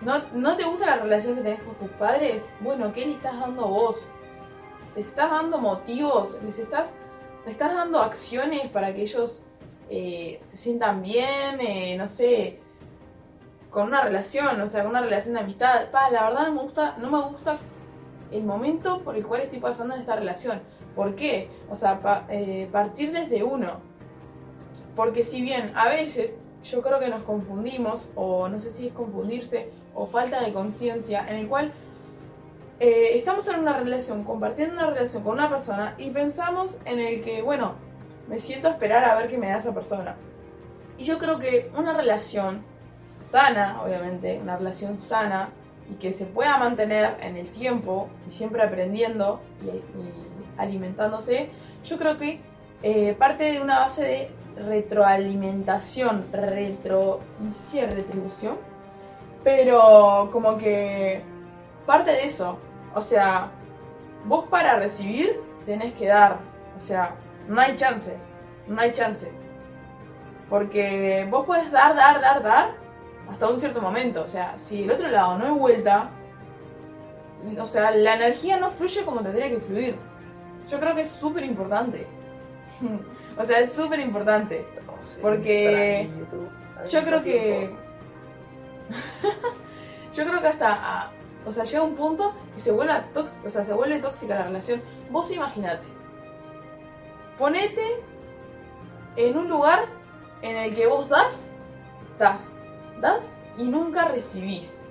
¿No, 0.00 0.22
¿No 0.34 0.56
te 0.56 0.64
gusta 0.64 0.86
la 0.86 0.96
relación 0.96 1.36
que 1.36 1.42
tenés 1.42 1.62
con 1.62 1.74
tus 1.76 1.90
padres? 1.96 2.52
Bueno, 2.60 2.92
¿qué 2.92 3.06
le 3.06 3.12
estás 3.12 3.38
dando 3.38 3.66
vos? 3.66 4.04
les 4.96 5.08
estás 5.08 5.30
dando 5.30 5.58
motivos, 5.58 6.38
les 6.42 6.58
estás, 6.58 6.94
estás 7.46 7.74
dando 7.74 8.00
acciones 8.00 8.68
para 8.70 8.94
que 8.94 9.02
ellos 9.02 9.42
eh, 9.90 10.40
se 10.50 10.56
sientan 10.56 11.02
bien, 11.02 11.60
eh, 11.60 11.96
no 11.98 12.08
sé, 12.08 12.58
con 13.76 13.88
una 13.88 14.00
relación, 14.00 14.58
o 14.58 14.66
sea, 14.68 14.84
con 14.84 14.92
una 14.92 15.02
relación 15.02 15.34
de 15.34 15.40
amistad. 15.40 15.90
Pa, 15.90 16.08
la 16.08 16.30
verdad 16.30 16.46
no 16.46 16.54
me 16.54 16.62
gusta, 16.62 16.94
no 16.96 17.10
me 17.10 17.20
gusta 17.28 17.58
el 18.32 18.42
momento 18.42 19.02
por 19.02 19.16
el 19.16 19.26
cual 19.26 19.42
estoy 19.42 19.58
pasando 19.58 19.94
en 19.94 20.00
esta 20.00 20.16
relación. 20.16 20.62
¿Por 20.94 21.14
qué? 21.14 21.50
O 21.68 21.76
sea, 21.76 22.24
eh, 22.30 22.70
partir 22.72 23.12
desde 23.12 23.42
uno. 23.42 23.72
Porque 24.96 25.24
si 25.24 25.42
bien 25.42 25.72
a 25.76 25.90
veces 25.90 26.38
yo 26.64 26.80
creo 26.80 26.98
que 26.98 27.08
nos 27.08 27.22
confundimos, 27.24 28.08
o 28.14 28.48
no 28.48 28.60
sé 28.60 28.72
si 28.72 28.86
es 28.86 28.94
confundirse, 28.94 29.68
o 29.94 30.06
falta 30.06 30.40
de 30.40 30.54
conciencia, 30.54 31.28
en 31.28 31.36
el 31.36 31.46
cual 31.46 31.70
eh, 32.80 33.10
estamos 33.12 33.46
en 33.48 33.60
una 33.60 33.76
relación, 33.76 34.24
compartiendo 34.24 34.74
una 34.74 34.86
relación 34.86 35.22
con 35.22 35.34
una 35.34 35.50
persona 35.50 35.94
y 35.98 36.08
pensamos 36.08 36.78
en 36.86 36.98
el 36.98 37.22
que, 37.22 37.42
bueno, 37.42 37.74
me 38.26 38.40
siento 38.40 38.68
a 38.68 38.70
esperar 38.70 39.04
a 39.04 39.16
ver 39.16 39.28
qué 39.28 39.36
me 39.36 39.50
da 39.50 39.58
esa 39.58 39.74
persona. 39.74 40.14
Y 40.96 41.04
yo 41.04 41.18
creo 41.18 41.38
que 41.38 41.70
una 41.76 41.92
relación 41.92 42.74
sana, 43.20 43.82
obviamente, 43.82 44.38
una 44.40 44.56
relación 44.56 44.98
sana 44.98 45.48
y 45.90 45.94
que 45.94 46.12
se 46.12 46.24
pueda 46.24 46.58
mantener 46.58 47.16
en 47.20 47.36
el 47.36 47.48
tiempo 47.48 48.08
y 48.28 48.32
siempre 48.32 48.62
aprendiendo 48.62 49.40
y, 49.62 50.60
alimentándose, 50.60 51.50
yo 51.84 51.98
creo 51.98 52.18
que 52.18 52.40
eh, 52.82 53.14
parte 53.18 53.44
de 53.52 53.60
una 53.60 53.80
base 53.80 54.02
de 54.02 54.30
retroalimentación, 54.56 56.26
retro, 56.32 57.20
si 57.70 57.80
retribución, 57.80 58.56
pero 59.44 60.30
como 60.32 60.56
que 60.56 61.22
parte 61.84 62.10
de 62.10 62.26
eso, 62.26 62.58
o 62.94 63.02
sea, 63.02 63.50
vos 64.24 64.46
para 64.48 64.76
recibir 64.76 65.40
tenés 65.64 65.94
que 65.94 66.06
dar. 66.06 66.38
O 66.76 66.80
sea, 66.80 67.14
no 67.48 67.60
hay 67.60 67.76
chance. 67.76 68.16
No 68.68 68.80
hay 68.80 68.92
chance. 68.92 69.30
Porque 70.48 71.26
vos 71.30 71.44
podés 71.46 71.70
dar, 71.70 71.94
dar, 71.94 72.20
dar, 72.20 72.42
dar 72.42 72.85
hasta 73.30 73.48
un 73.48 73.60
cierto 73.60 73.80
momento. 73.80 74.22
O 74.22 74.28
sea, 74.28 74.58
si 74.58 74.84
el 74.84 74.90
otro 74.90 75.08
lado 75.08 75.38
no 75.38 75.46
hay 75.46 75.52
vuelta, 75.52 76.10
o 77.58 77.66
sea, 77.66 77.90
la 77.90 78.14
energía 78.14 78.58
no 78.58 78.70
fluye 78.70 79.04
como 79.04 79.20
tendría 79.20 79.48
que 79.48 79.58
fluir. 79.58 79.96
Yo 80.70 80.80
creo 80.80 80.94
que 80.94 81.02
es 81.02 81.10
súper 81.10 81.44
importante. 81.44 82.06
o 83.38 83.44
sea, 83.44 83.60
es 83.60 83.72
súper 83.72 84.00
importante. 84.00 84.64
Porque 85.22 86.08
yo 86.90 87.02
creo 87.02 87.22
que... 87.22 87.70
yo 90.14 90.24
creo 90.24 90.40
que 90.40 90.48
hasta 90.48 91.10
o 91.46 91.52
sea, 91.52 91.62
llega 91.62 91.82
un 91.82 91.94
punto 91.94 92.34
que 92.54 92.60
se 92.60 92.72
vuelve, 92.72 92.92
tóxica, 93.14 93.46
o 93.46 93.50
sea, 93.50 93.64
se 93.64 93.72
vuelve 93.72 94.00
tóxica 94.00 94.34
la 94.34 94.42
relación. 94.46 94.82
Vos 95.10 95.30
imaginate. 95.30 95.86
Ponete 97.38 98.02
en 99.14 99.38
un 99.38 99.48
lugar 99.48 99.84
en 100.42 100.56
el 100.56 100.74
que 100.74 100.88
vos 100.88 101.08
das, 101.08 101.52
das, 102.18 102.50
das 103.00 103.42
y 103.58 103.64
nunca 103.64 104.08
recibís. 104.08 104.82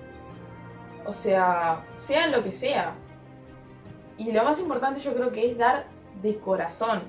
O 1.06 1.14
sea, 1.14 1.86
sea 1.96 2.28
lo 2.28 2.44
que 2.44 2.52
sea. 2.52 2.96
Y 4.18 4.32
lo 4.32 4.44
más 4.44 4.60
importante 4.60 5.02
yo 5.02 5.14
creo 5.14 5.32
que 5.32 5.52
es 5.52 5.58
dar 5.58 5.86
de 6.22 6.38
corazón. 6.40 7.04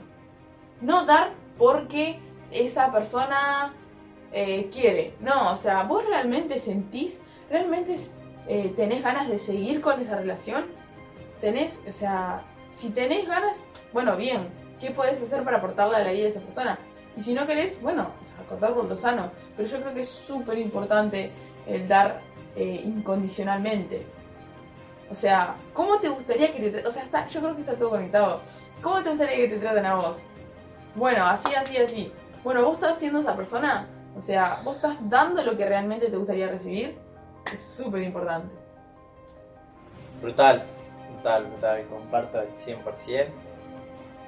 No 0.80 1.06
dar 1.06 1.32
porque 1.56 2.20
esa 2.50 2.92
persona 2.92 3.72
eh, 4.32 4.68
quiere. 4.72 5.14
No, 5.20 5.52
o 5.52 5.56
sea, 5.56 5.84
vos 5.84 6.04
realmente 6.06 6.58
sentís, 6.58 7.20
realmente 7.50 7.96
eh, 8.48 8.72
¿tenés 8.76 9.02
ganas 9.02 9.28
de 9.28 9.38
seguir 9.38 9.80
con 9.80 10.00
esa 10.00 10.16
relación? 10.16 10.66
¿Tenés, 11.40 11.80
o 11.88 11.92
sea, 11.92 12.42
si 12.70 12.90
tenés 12.90 13.26
ganas, 13.26 13.62
bueno, 13.92 14.16
bien, 14.16 14.48
¿qué 14.80 14.90
puedes 14.90 15.22
hacer 15.22 15.44
para 15.44 15.58
aportarle 15.58 15.96
a 15.96 16.00
la 16.00 16.12
vida 16.12 16.24
de 16.24 16.28
esa 16.28 16.40
persona? 16.40 16.78
Y 17.16 17.22
si 17.22 17.34
no 17.34 17.46
querés, 17.46 17.80
bueno, 17.80 18.10
cortar 18.44 18.74
por 18.74 18.84
lo 18.84 18.96
sano. 18.96 19.30
Pero 19.56 19.68
yo 19.68 19.80
creo 19.80 19.94
que 19.94 20.00
es 20.00 20.08
súper 20.08 20.58
importante 20.58 21.30
el 21.66 21.88
dar 21.88 22.20
eh, 22.56 22.82
incondicionalmente. 22.84 24.06
O 25.10 25.14
sea, 25.14 25.54
¿cómo 25.72 25.98
te 25.98 26.08
gustaría 26.08 26.52
que 26.52 26.70
te... 26.70 26.86
O 26.86 26.90
sea, 26.90 27.04
está, 27.04 27.26
yo 27.28 27.40
creo 27.40 27.54
que 27.54 27.60
está 27.60 27.74
todo 27.74 27.90
conectado. 27.90 28.40
¿Cómo 28.82 29.02
te 29.02 29.10
gustaría 29.10 29.36
que 29.36 29.48
te 29.48 29.58
traten 29.58 29.86
a 29.86 29.94
vos? 29.94 30.16
Bueno, 30.94 31.26
así, 31.26 31.54
así, 31.54 31.76
así. 31.76 32.12
Bueno, 32.42 32.64
vos 32.64 32.74
estás 32.74 32.98
siendo 32.98 33.20
esa 33.20 33.36
persona. 33.36 33.86
O 34.16 34.22
sea, 34.22 34.60
vos 34.64 34.76
estás 34.76 34.96
dando 35.08 35.42
lo 35.42 35.56
que 35.56 35.66
realmente 35.66 36.08
te 36.08 36.16
gustaría 36.16 36.48
recibir. 36.48 36.96
Es 37.52 37.62
súper 37.62 38.02
importante. 38.02 38.48
Brutal, 40.22 40.62
brutal, 41.12 41.44
brutal, 41.44 41.84
comparto 41.88 42.38
al 42.38 42.48
100%. 42.64 43.26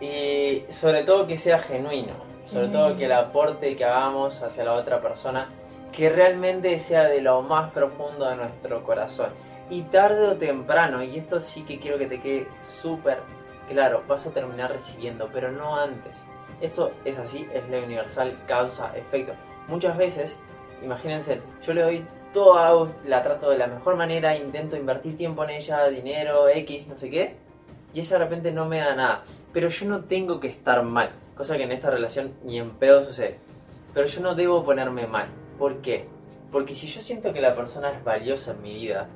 Y 0.01 0.64
sobre 0.71 1.03
todo 1.03 1.27
que 1.27 1.38
sea 1.38 1.59
genuino, 1.59 2.14
Sobre 2.49 2.69
todo 2.69 2.97
que 2.97 3.05
el 3.05 3.13
aporte 3.13 3.77
que 3.77 3.85
hagamos 3.85 4.43
hacia 4.43 4.65
la 4.65 4.73
otra 4.73 5.03
persona, 5.03 5.49
que 5.93 6.09
realmente 6.09 6.81
sea 6.81 7.05
de 7.05 7.21
lo 7.21 7.43
más 7.43 7.71
profundo 7.73 8.27
de 8.27 8.37
nuestro 8.37 8.83
corazón. 8.83 9.29
Y 9.69 9.83
tarde 9.83 10.29
o 10.29 10.37
temprano, 10.37 11.03
y 11.03 11.19
esto 11.19 11.43
sí 11.43 11.63
que 11.63 11.79
quiero 11.79 11.99
que 11.99 12.07
te 12.07 12.21
quede 12.23 12.49
súper 12.63 13.19
claro, 13.69 14.03
vas 14.09 14.27
a 14.27 14.31
terminar 14.31 14.73
recibiendo, 14.73 15.29
pero 15.31 15.53
no 15.53 15.77
antes. 15.77 16.15
Esto 16.63 16.91
es 17.05 17.19
así, 17.19 17.47
es 17.53 17.69
ley 17.69 17.85
universal, 17.85 18.35
causa, 18.47 18.97
efecto. 18.97 19.35
Muchas 19.69 19.99
veces, 19.99 20.41
imagínense, 20.83 21.43
yo 21.67 21.75
le 21.75 21.83
doy 21.83 22.07
todo 22.33 22.59
a 22.59 22.89
la 23.05 23.23
trato 23.23 23.51
de 23.51 23.59
la 23.59 23.67
mejor 23.67 23.97
manera, 23.97 24.37
intento 24.37 24.75
invertir 24.75 25.19
tiempo 25.19 25.45
en 25.45 25.51
ella, 25.51 25.87
dinero, 25.89 26.49
X, 26.49 26.89
no 26.89 26.97
sé 26.97 27.11
qué, 27.11 27.37
y 27.93 28.01
ella 28.01 28.19
de 28.19 28.25
repente 28.25 28.53
no 28.53 28.65
me 28.65 28.79
da 28.79 28.95
nada. 28.95 29.23
Pero 29.53 29.69
yo 29.69 29.87
no 29.87 30.05
tengo 30.05 30.41
que 30.41 30.49
estar 30.49 30.83
mal, 30.83 31.11
cosa 31.38 31.57
que 31.57 31.62
en 31.62 31.72
esta 31.72 31.88
relación 31.88 32.35
ni 32.44 32.59
en 32.59 32.70
pedo 32.72 33.03
sucede. 33.03 33.38
Pero 33.94 34.07
yo 34.09 34.20
no 34.20 34.35
debo 34.35 34.64
ponerme 34.64 35.07
mal. 35.07 35.29
¿Por 35.59 35.81
qué? 35.81 36.07
Porque 36.51 36.74
si 36.74 36.88
yo 36.88 37.01
siento 37.01 37.33
que 37.33 37.40
la 37.40 37.55
persona 37.55 37.90
es 37.90 38.05
valiosa 38.05 38.53
en 38.53 38.62
mi 38.62 38.74
vida, 38.74 39.09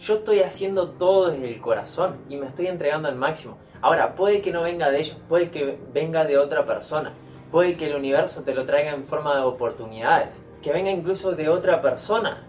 yo 0.00 0.14
estoy 0.14 0.40
haciendo 0.40 0.90
todo 0.90 1.30
desde 1.30 1.46
el 1.48 1.60
corazón 1.60 2.16
y 2.28 2.36
me 2.36 2.46
estoy 2.46 2.66
entregando 2.66 3.08
al 3.08 3.16
máximo. 3.16 3.58
Ahora, 3.82 4.14
puede 4.14 4.40
que 4.40 4.52
no 4.52 4.62
venga 4.62 4.90
de 4.90 5.00
ellos, 5.00 5.18
puede 5.28 5.50
que 5.50 5.78
venga 5.92 6.24
de 6.24 6.38
otra 6.38 6.64
persona, 6.64 7.12
puede 7.50 7.76
que 7.76 7.86
el 7.86 7.96
universo 7.96 8.42
te 8.42 8.54
lo 8.54 8.64
traiga 8.64 8.92
en 8.92 9.04
forma 9.04 9.36
de 9.36 9.42
oportunidades, 9.42 10.34
que 10.62 10.72
venga 10.72 10.90
incluso 10.90 11.32
de 11.32 11.50
otra 11.50 11.82
persona, 11.82 12.46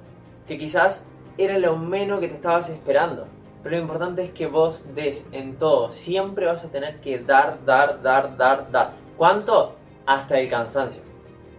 que 0.48 0.58
quizás 0.58 1.04
era 1.38 1.60
lo 1.60 1.76
menos 1.76 2.22
que 2.22 2.30
te 2.30 2.36
estabas 2.36 2.70
esperando. 2.70 3.28
Pero 3.66 3.78
lo 3.78 3.82
importante 3.82 4.24
es 4.24 4.30
que 4.30 4.46
vos 4.46 4.86
des 4.94 5.26
en 5.32 5.58
todo. 5.58 5.92
Siempre 5.92 6.46
vas 6.46 6.64
a 6.64 6.70
tener 6.70 7.02
que 7.02 7.18
dar, 7.18 7.66
dar, 7.66 8.00
dar, 8.04 8.38
dar, 8.38 8.70
dar. 8.72 8.92
¿Cuánto? 9.18 9.74
Hasta 10.06 10.38
el 10.38 10.52
cansancio. 10.52 11.02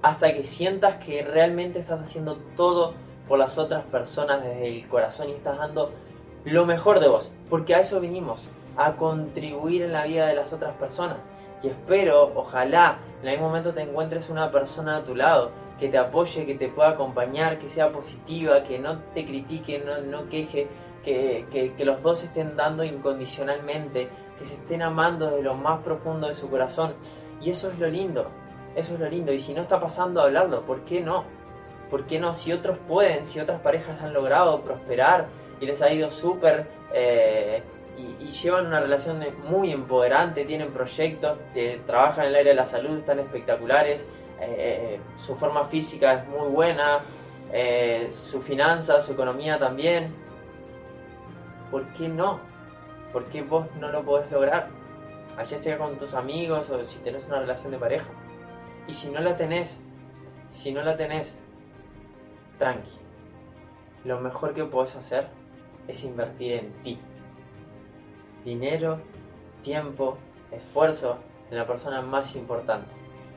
Hasta 0.03 0.33
que 0.33 0.47
sientas 0.47 1.05
que 1.05 1.25
realmente 1.25 1.81
estás 1.81 2.01
haciendo 2.01 2.37
todo 2.55 2.95
por 3.27 3.41
las 3.41 3.59
otras 3.59 3.83
personas 3.87 4.45
desde 4.45 4.69
el 4.69 4.87
corazón 4.87 5.31
y 5.31 5.33
estás 5.33 5.59
dando 5.59 5.91
lo 6.45 6.65
mejor 6.65 7.01
de 7.01 7.09
vos. 7.09 7.33
Porque 7.51 7.75
a 7.75 7.81
eso 7.81 7.99
vinimos, 7.99 8.47
a 8.77 8.93
contribuir 8.93 9.83
en 9.83 9.93
la 9.93 10.05
vida 10.05 10.29
de 10.29 10.35
las 10.37 10.53
otras 10.53 10.77
personas. 10.77 11.17
Y 11.61 11.67
espero, 11.67 12.31
ojalá, 12.37 12.99
en 13.21 13.31
algún 13.31 13.49
momento 13.49 13.75
te 13.75 13.83
encuentres 13.83 14.31
una 14.31 14.53
persona 14.53 14.99
a 14.99 15.03
tu 15.03 15.17
lado 15.17 15.51
que 15.81 15.89
te 15.89 15.99
apoye, 15.99 16.47
que 16.47 16.55
te 16.55 16.69
pueda 16.69 16.91
acompañar, 16.91 17.59
que 17.59 17.69
sea 17.69 17.91
positiva, 17.91 18.63
que 18.63 18.79
no 18.79 19.01
te 19.13 19.27
critique, 19.27 19.83
no, 19.85 20.01
no 20.03 20.29
queje, 20.29 20.69
que, 21.07 21.85
los 21.85 22.03
dos 22.03 22.25
estén 22.25 22.57
dando 22.57 22.85
incondicionalmente, 22.85 24.09
que 24.39 24.47
se 24.47 24.55
estén 24.55 24.83
amando 24.83 25.31
desde 25.31 25.43
lo 25.43 25.55
más 25.55 25.83
profundo 25.83 26.29
de 26.29 26.35
su 26.35 26.51
corazón. 26.51 26.95
Y 27.41 27.51
eso 27.51 27.71
es 27.71 27.79
lo 27.79 27.89
lindo, 27.89 28.29
eso 28.75 28.95
es 28.95 29.01
lo 29.01 29.09
lindo. 29.09 29.33
Y 29.33 29.41
si 29.41 29.55
no 29.55 29.63
está 29.63 29.81
pasando, 29.81 30.21
hablarlo, 30.21 30.63
¿por 30.63 30.81
qué 30.81 31.01
no? 31.01 31.25
¿Por 31.91 32.07
qué 32.07 32.19
no? 32.19 32.35
Si 32.35 32.53
otros 32.53 32.79
pueden, 32.89 33.25
si 33.25 33.39
otras 33.39 33.61
parejas 33.61 34.01
han 34.03 34.13
logrado 34.13 34.61
prosperar 34.63 35.27
y 35.61 35.67
les 35.67 35.81
ha 35.83 35.93
ido 35.93 36.11
súper 36.11 36.67
eh, 36.93 37.63
y, 37.97 38.29
llevan 38.31 38.67
una 38.67 38.81
relación 38.81 39.25
muy 39.49 39.73
empoderante, 39.73 40.45
tienen 40.45 40.73
proyectos, 40.73 41.39
trabajan 41.87 42.25
en 42.25 42.31
el 42.31 42.37
área 42.37 42.53
de 42.53 42.57
la 42.57 42.67
salud, 42.67 42.99
están 42.99 43.21
espectaculares, 43.21 44.07
eh, 44.41 44.99
su 45.17 45.37
forma 45.37 45.65
física 45.65 46.15
es 46.15 46.29
muy 46.29 46.49
buena, 46.49 46.99
eh, 47.53 48.11
su 48.13 48.43
finanza, 48.43 49.01
su 49.01 49.13
economía 49.13 49.59
también. 49.59 50.26
¿Por 51.71 51.87
qué 51.95 52.09
no? 52.09 52.41
¿Por 53.13 53.25
qué 53.27 53.43
vos 53.43 53.67
no 53.81 53.91
lo 53.91 54.05
podés 54.05 54.31
lograr? 54.31 54.69
Allá 55.37 55.59
sea 55.59 55.79
con 55.79 55.99
tus 55.99 56.15
amigos 56.15 56.71
o 56.71 56.83
si 56.85 56.99
tenés 57.01 57.27
una 57.27 57.41
relación 57.41 57.73
de 57.73 57.79
pareja. 57.79 58.09
Y 58.87 58.95
si 58.95 59.11
no 59.11 59.21
la 59.21 59.37
tenés, 59.37 59.79
si 60.51 60.73
no 60.73 60.83
la 60.83 60.97
tenés, 60.97 61.37
tranqui. 62.59 62.99
Lo 64.05 64.21
mejor 64.21 64.55
que 64.55 64.65
puedes 64.65 64.97
hacer 64.97 65.27
es 65.89 66.05
invertir 66.05 66.53
en 66.53 66.73
ti. 66.83 66.99
Dinero, 68.45 69.01
tiempo, 69.63 70.19
esfuerzo 70.53 71.19
en 71.51 71.59
la 71.59 71.67
persona 71.67 72.03
más 72.03 72.37
importante. 72.37 72.89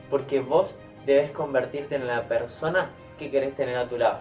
Porque 0.08 0.40
vos 0.40 0.76
debes 1.06 1.32
convertirte 1.32 1.96
en 1.96 2.06
la 2.06 2.28
persona 2.28 2.90
que 3.18 3.30
querés 3.30 3.56
tener 3.56 3.76
a 3.76 3.88
tu 3.88 3.98
lado. 3.98 4.20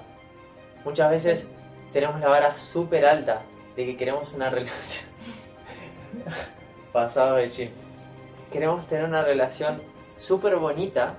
Muchas 0.83 1.11
veces 1.11 1.47
tenemos 1.93 2.19
la 2.19 2.27
vara 2.27 2.53
súper 2.53 3.05
alta 3.05 3.41
de 3.79 3.85
que 3.85 3.95
queremos 3.95 4.33
una 4.33 4.49
relación. 4.59 5.05
Pasado 6.91 7.37
de 7.37 7.49
chip. 7.49 7.69
Queremos 8.51 8.85
tener 8.87 9.05
una 9.05 9.23
relación 9.23 9.81
súper 10.17 10.57
bonita 10.57 11.15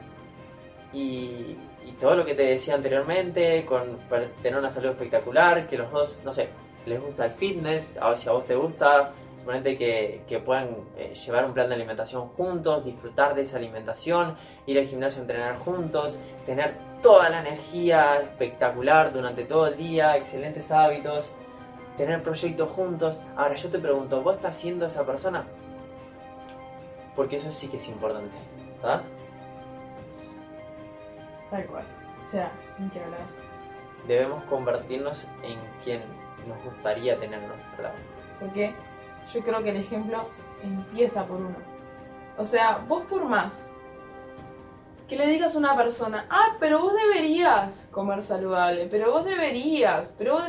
y, 0.92 1.56
todo 1.98 2.16
lo 2.16 2.24
que 2.24 2.34
te 2.34 2.44
decía 2.44 2.74
anteriormente, 2.74 3.66
con 3.66 3.98
tener 4.42 4.58
una 4.58 4.70
salud 4.70 4.90
espectacular, 4.90 5.68
que 5.68 5.76
los 5.76 5.90
dos, 5.90 6.18
no 6.24 6.32
sé, 6.32 6.48
les 6.86 6.98
gusta 6.98 7.26
el 7.26 7.32
fitness, 7.32 7.94
a 8.00 8.08
ver 8.08 8.18
si 8.18 8.28
a 8.28 8.32
vos 8.32 8.46
te 8.46 8.54
gusta, 8.54 9.12
suponete 9.38 9.76
que, 9.76 10.22
que 10.26 10.38
puedan 10.38 10.76
eh, 10.96 11.12
llevar 11.14 11.44
un 11.44 11.52
plan 11.52 11.68
de 11.68 11.74
alimentación 11.74 12.28
juntos, 12.28 12.86
disfrutar 12.86 13.34
de 13.34 13.42
esa 13.42 13.58
alimentación, 13.58 14.34
ir 14.66 14.78
al 14.78 14.86
gimnasio 14.86 15.18
a 15.18 15.22
entrenar 15.22 15.56
juntos, 15.56 16.18
tener 16.46 16.74
toda 17.02 17.28
la 17.28 17.40
energía 17.40 18.20
espectacular 18.22 19.12
durante 19.12 19.44
todo 19.44 19.66
el 19.66 19.76
día, 19.76 20.16
excelentes 20.16 20.70
hábitos, 20.70 21.34
tener 22.00 22.22
proyectos 22.22 22.70
juntos. 22.70 23.20
Ahora 23.36 23.54
yo 23.56 23.68
te 23.68 23.78
pregunto, 23.78 24.22
¿vos 24.22 24.36
estás 24.36 24.56
siendo 24.56 24.86
esa 24.86 25.04
persona? 25.04 25.44
Porque 27.14 27.36
eso 27.36 27.52
sí 27.52 27.68
que 27.68 27.76
es 27.76 27.88
importante, 27.88 28.34
¿verdad? 28.80 29.02
Tal 31.50 31.66
cual. 31.66 31.84
O 32.26 32.30
sea, 32.30 32.50
hablar. 32.78 33.20
Debemos 34.08 34.42
convertirnos 34.44 35.26
en 35.42 35.58
quien 35.84 36.00
nos 36.48 36.64
gustaría 36.64 37.18
tener 37.18 37.44
a 37.44 37.48
nuestro 37.48 37.82
lado. 37.82 37.96
Porque 38.38 38.72
yo 39.34 39.40
creo 39.42 39.62
que 39.62 39.68
el 39.68 39.76
ejemplo 39.76 40.26
empieza 40.62 41.26
por 41.26 41.36
uno. 41.36 41.56
O 42.38 42.46
sea, 42.46 42.82
vos 42.88 43.02
por 43.10 43.26
más 43.26 43.68
que 45.06 45.16
le 45.16 45.26
digas 45.26 45.54
a 45.54 45.58
una 45.58 45.76
persona, 45.76 46.24
ah, 46.30 46.56
pero 46.58 46.80
vos 46.80 46.94
deberías 46.94 47.88
comer 47.90 48.22
saludable, 48.22 48.86
pero 48.90 49.12
vos 49.12 49.26
deberías, 49.26 50.14
pero 50.16 50.36
vos... 50.36 50.44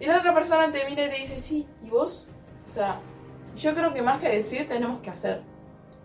Y 0.00 0.06
la 0.06 0.18
otra 0.18 0.34
persona 0.34 0.72
te 0.72 0.84
mira 0.88 1.04
y 1.04 1.10
te 1.10 1.16
dice, 1.16 1.38
sí, 1.38 1.68
¿y 1.84 1.90
vos? 1.90 2.26
O 2.66 2.70
sea, 2.70 2.98
yo 3.56 3.74
creo 3.74 3.92
que 3.92 4.00
más 4.00 4.20
que 4.20 4.30
decir 4.30 4.66
tenemos 4.66 5.00
que 5.02 5.10
hacer. 5.10 5.42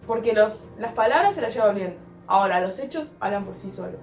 Porque 0.06 0.34
los, 0.34 0.68
las 0.78 0.92
palabras 0.92 1.34
se 1.34 1.42
las 1.42 1.54
lleva 1.54 1.70
el 1.70 1.76
viento. 1.76 2.00
Ahora, 2.28 2.60
los 2.60 2.78
hechos 2.78 3.14
hablan 3.22 3.46
por 3.46 3.56
sí 3.56 3.72
solos. 3.72 4.02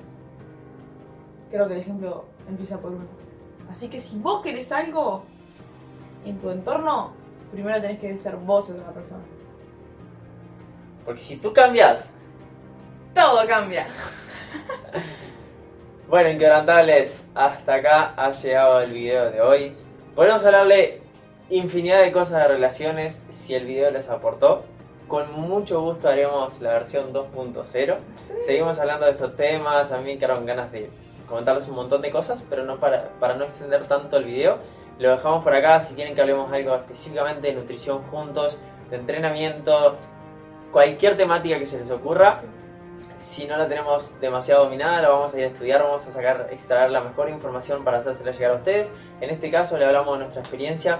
Creo 1.50 1.68
que 1.68 1.74
el 1.74 1.80
ejemplo 1.80 2.24
empieza 2.48 2.80
por 2.80 2.92
uno. 2.92 3.04
Así 3.70 3.88
que 3.88 4.00
si 4.00 4.18
vos 4.18 4.42
querés 4.42 4.72
algo 4.72 5.24
en 6.24 6.38
tu 6.38 6.50
entorno, 6.50 7.12
primero 7.52 7.80
tenés 7.80 8.00
que 8.00 8.16
ser 8.16 8.36
vos 8.36 8.70
esa 8.70 8.92
persona. 8.92 9.22
Porque 11.04 11.20
si 11.20 11.36
tú 11.36 11.52
cambias, 11.52 12.08
Todo 13.14 13.46
cambia. 13.46 13.88
Bueno, 16.12 16.28
inquebrantables, 16.28 17.26
hasta 17.34 17.76
acá 17.76 18.12
ha 18.18 18.32
llegado 18.32 18.82
el 18.82 18.92
video 18.92 19.30
de 19.30 19.40
hoy. 19.40 19.74
Podemos 20.14 20.44
hablarle 20.44 21.00
infinidad 21.48 22.02
de 22.02 22.12
cosas 22.12 22.42
de 22.42 22.48
relaciones 22.48 23.22
si 23.30 23.54
el 23.54 23.64
video 23.64 23.90
les 23.90 24.10
aportó. 24.10 24.62
Con 25.08 25.32
mucho 25.40 25.80
gusto 25.80 26.10
haremos 26.10 26.60
la 26.60 26.74
versión 26.74 27.14
2.0. 27.14 27.96
Seguimos 28.44 28.78
hablando 28.78 29.06
de 29.06 29.12
estos 29.12 29.34
temas, 29.36 29.90
a 29.90 29.96
mí 30.00 30.04
me 30.04 30.18
quedaron 30.18 30.44
ganas 30.44 30.70
de 30.70 30.90
comentarles 31.26 31.66
un 31.68 31.76
montón 31.76 32.02
de 32.02 32.10
cosas, 32.10 32.44
pero 32.46 32.62
no 32.64 32.76
para, 32.76 33.08
para 33.18 33.34
no 33.36 33.44
extender 33.44 33.86
tanto 33.86 34.18
el 34.18 34.24
video. 34.24 34.58
Lo 34.98 35.12
dejamos 35.12 35.42
por 35.42 35.54
acá 35.54 35.80
si 35.80 35.94
quieren 35.94 36.14
que 36.14 36.20
hablemos 36.20 36.52
algo 36.52 36.74
específicamente 36.74 37.46
de 37.46 37.54
nutrición 37.54 38.02
juntos, 38.02 38.60
de 38.90 38.96
entrenamiento, 38.96 39.96
cualquier 40.72 41.16
temática 41.16 41.58
que 41.58 41.64
se 41.64 41.78
les 41.78 41.90
ocurra. 41.90 42.42
Si 43.22 43.46
no 43.46 43.56
la 43.56 43.68
tenemos 43.68 44.18
demasiado 44.20 44.64
dominada, 44.64 45.00
la 45.00 45.08
vamos 45.08 45.32
a 45.32 45.38
ir 45.38 45.44
a 45.44 45.46
estudiar, 45.46 45.80
vamos 45.80 46.04
a 46.06 46.12
sacar, 46.12 46.48
extraer 46.50 46.90
la 46.90 47.00
mejor 47.00 47.30
información 47.30 47.84
para 47.84 47.98
hacérsela 47.98 48.32
llegar 48.32 48.50
a 48.50 48.54
ustedes. 48.56 48.90
En 49.20 49.30
este 49.30 49.48
caso 49.48 49.78
le 49.78 49.84
hablamos 49.84 50.18
de 50.18 50.24
nuestra 50.24 50.40
experiencia. 50.40 50.98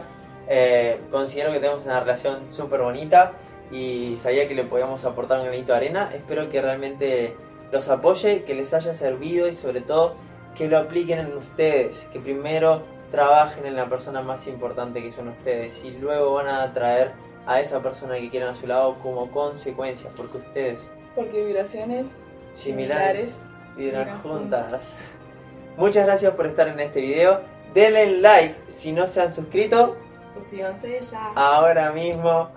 Eh, 0.48 1.00
considero 1.10 1.52
que 1.52 1.58
tenemos 1.58 1.84
una 1.84 1.98
relación 1.98 2.50
súper 2.50 2.80
bonita 2.80 3.32
y 3.72 4.16
sabía 4.18 4.46
que 4.46 4.54
le 4.54 4.62
podíamos 4.62 5.04
aportar 5.04 5.40
un 5.40 5.46
granito 5.46 5.72
de 5.72 5.78
arena. 5.78 6.10
Espero 6.14 6.48
que 6.48 6.62
realmente 6.62 7.36
los 7.72 7.88
apoye, 7.88 8.44
que 8.44 8.54
les 8.54 8.72
haya 8.72 8.94
servido 8.94 9.48
y 9.48 9.52
sobre 9.52 9.80
todo 9.80 10.14
que 10.54 10.68
lo 10.68 10.78
apliquen 10.78 11.18
en 11.18 11.36
ustedes. 11.36 12.08
Que 12.12 12.20
primero 12.20 12.82
trabajen 13.10 13.66
en 13.66 13.74
la 13.74 13.88
persona 13.88 14.22
más 14.22 14.46
importante 14.46 15.02
que 15.02 15.10
son 15.10 15.28
ustedes 15.28 15.82
y 15.84 15.90
luego 15.90 16.34
van 16.34 16.46
a 16.46 16.62
atraer 16.62 17.10
a 17.46 17.60
esa 17.60 17.82
persona 17.82 18.14
que 18.14 18.30
quieren 18.30 18.48
a 18.48 18.54
su 18.54 18.68
lado 18.68 18.94
como 19.02 19.28
consecuencia, 19.32 20.08
porque 20.16 20.38
ustedes 20.38 20.88
Porque 21.14 21.44
vibraciones 21.44 22.22
similares 22.52 23.34
vibran 23.76 24.04
vibran 24.04 24.22
juntas. 24.22 24.94
Muchas 25.76 26.06
gracias 26.06 26.34
por 26.34 26.46
estar 26.46 26.68
en 26.68 26.80
este 26.80 27.00
video. 27.00 27.40
Denle 27.74 28.20
like 28.20 28.56
si 28.68 28.92
no 28.92 29.08
se 29.08 29.22
han 29.22 29.32
suscrito 29.32 29.96
suscríbanse 30.32 31.00
ya. 31.00 31.32
ahora 31.34 31.92
mismo. 31.92 32.50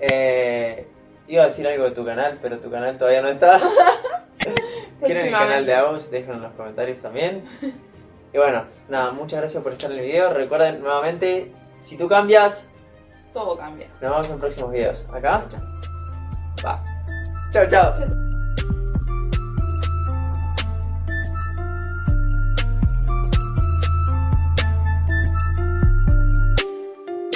Eh, 0.00 0.86
iba 1.28 1.44
a 1.44 1.46
decir 1.46 1.66
algo 1.66 1.84
de 1.84 1.90
tu 1.92 2.04
canal, 2.04 2.38
pero 2.40 2.58
tu 2.58 2.70
canal 2.70 2.96
todavía 2.98 3.22
no 3.22 3.28
está. 3.28 3.60
quieren 5.00 5.26
el 5.26 5.32
canal 5.32 5.66
de 5.66 5.74
Agus, 5.74 6.10
déjenlo 6.10 6.34
en 6.36 6.42
los 6.42 6.52
comentarios 6.52 7.00
también. 7.00 7.44
Y 8.32 8.38
bueno, 8.38 8.64
nada, 8.88 9.12
muchas 9.12 9.40
gracias 9.40 9.62
por 9.62 9.72
estar 9.72 9.90
en 9.90 9.98
el 9.98 10.04
video. 10.04 10.32
Recuerden 10.32 10.80
nuevamente, 10.80 11.52
si 11.76 11.96
tú 11.96 12.08
cambias, 12.08 12.66
Todo 13.32 13.56
cambia. 13.56 13.88
nos 14.00 14.10
vemos 14.10 14.30
en 14.30 14.40
próximos 14.40 14.70
videos. 14.72 15.12
Acá. 15.12 15.40
Chao, 17.52 17.66
chao. 17.66 17.92
Chao. 17.98 18.29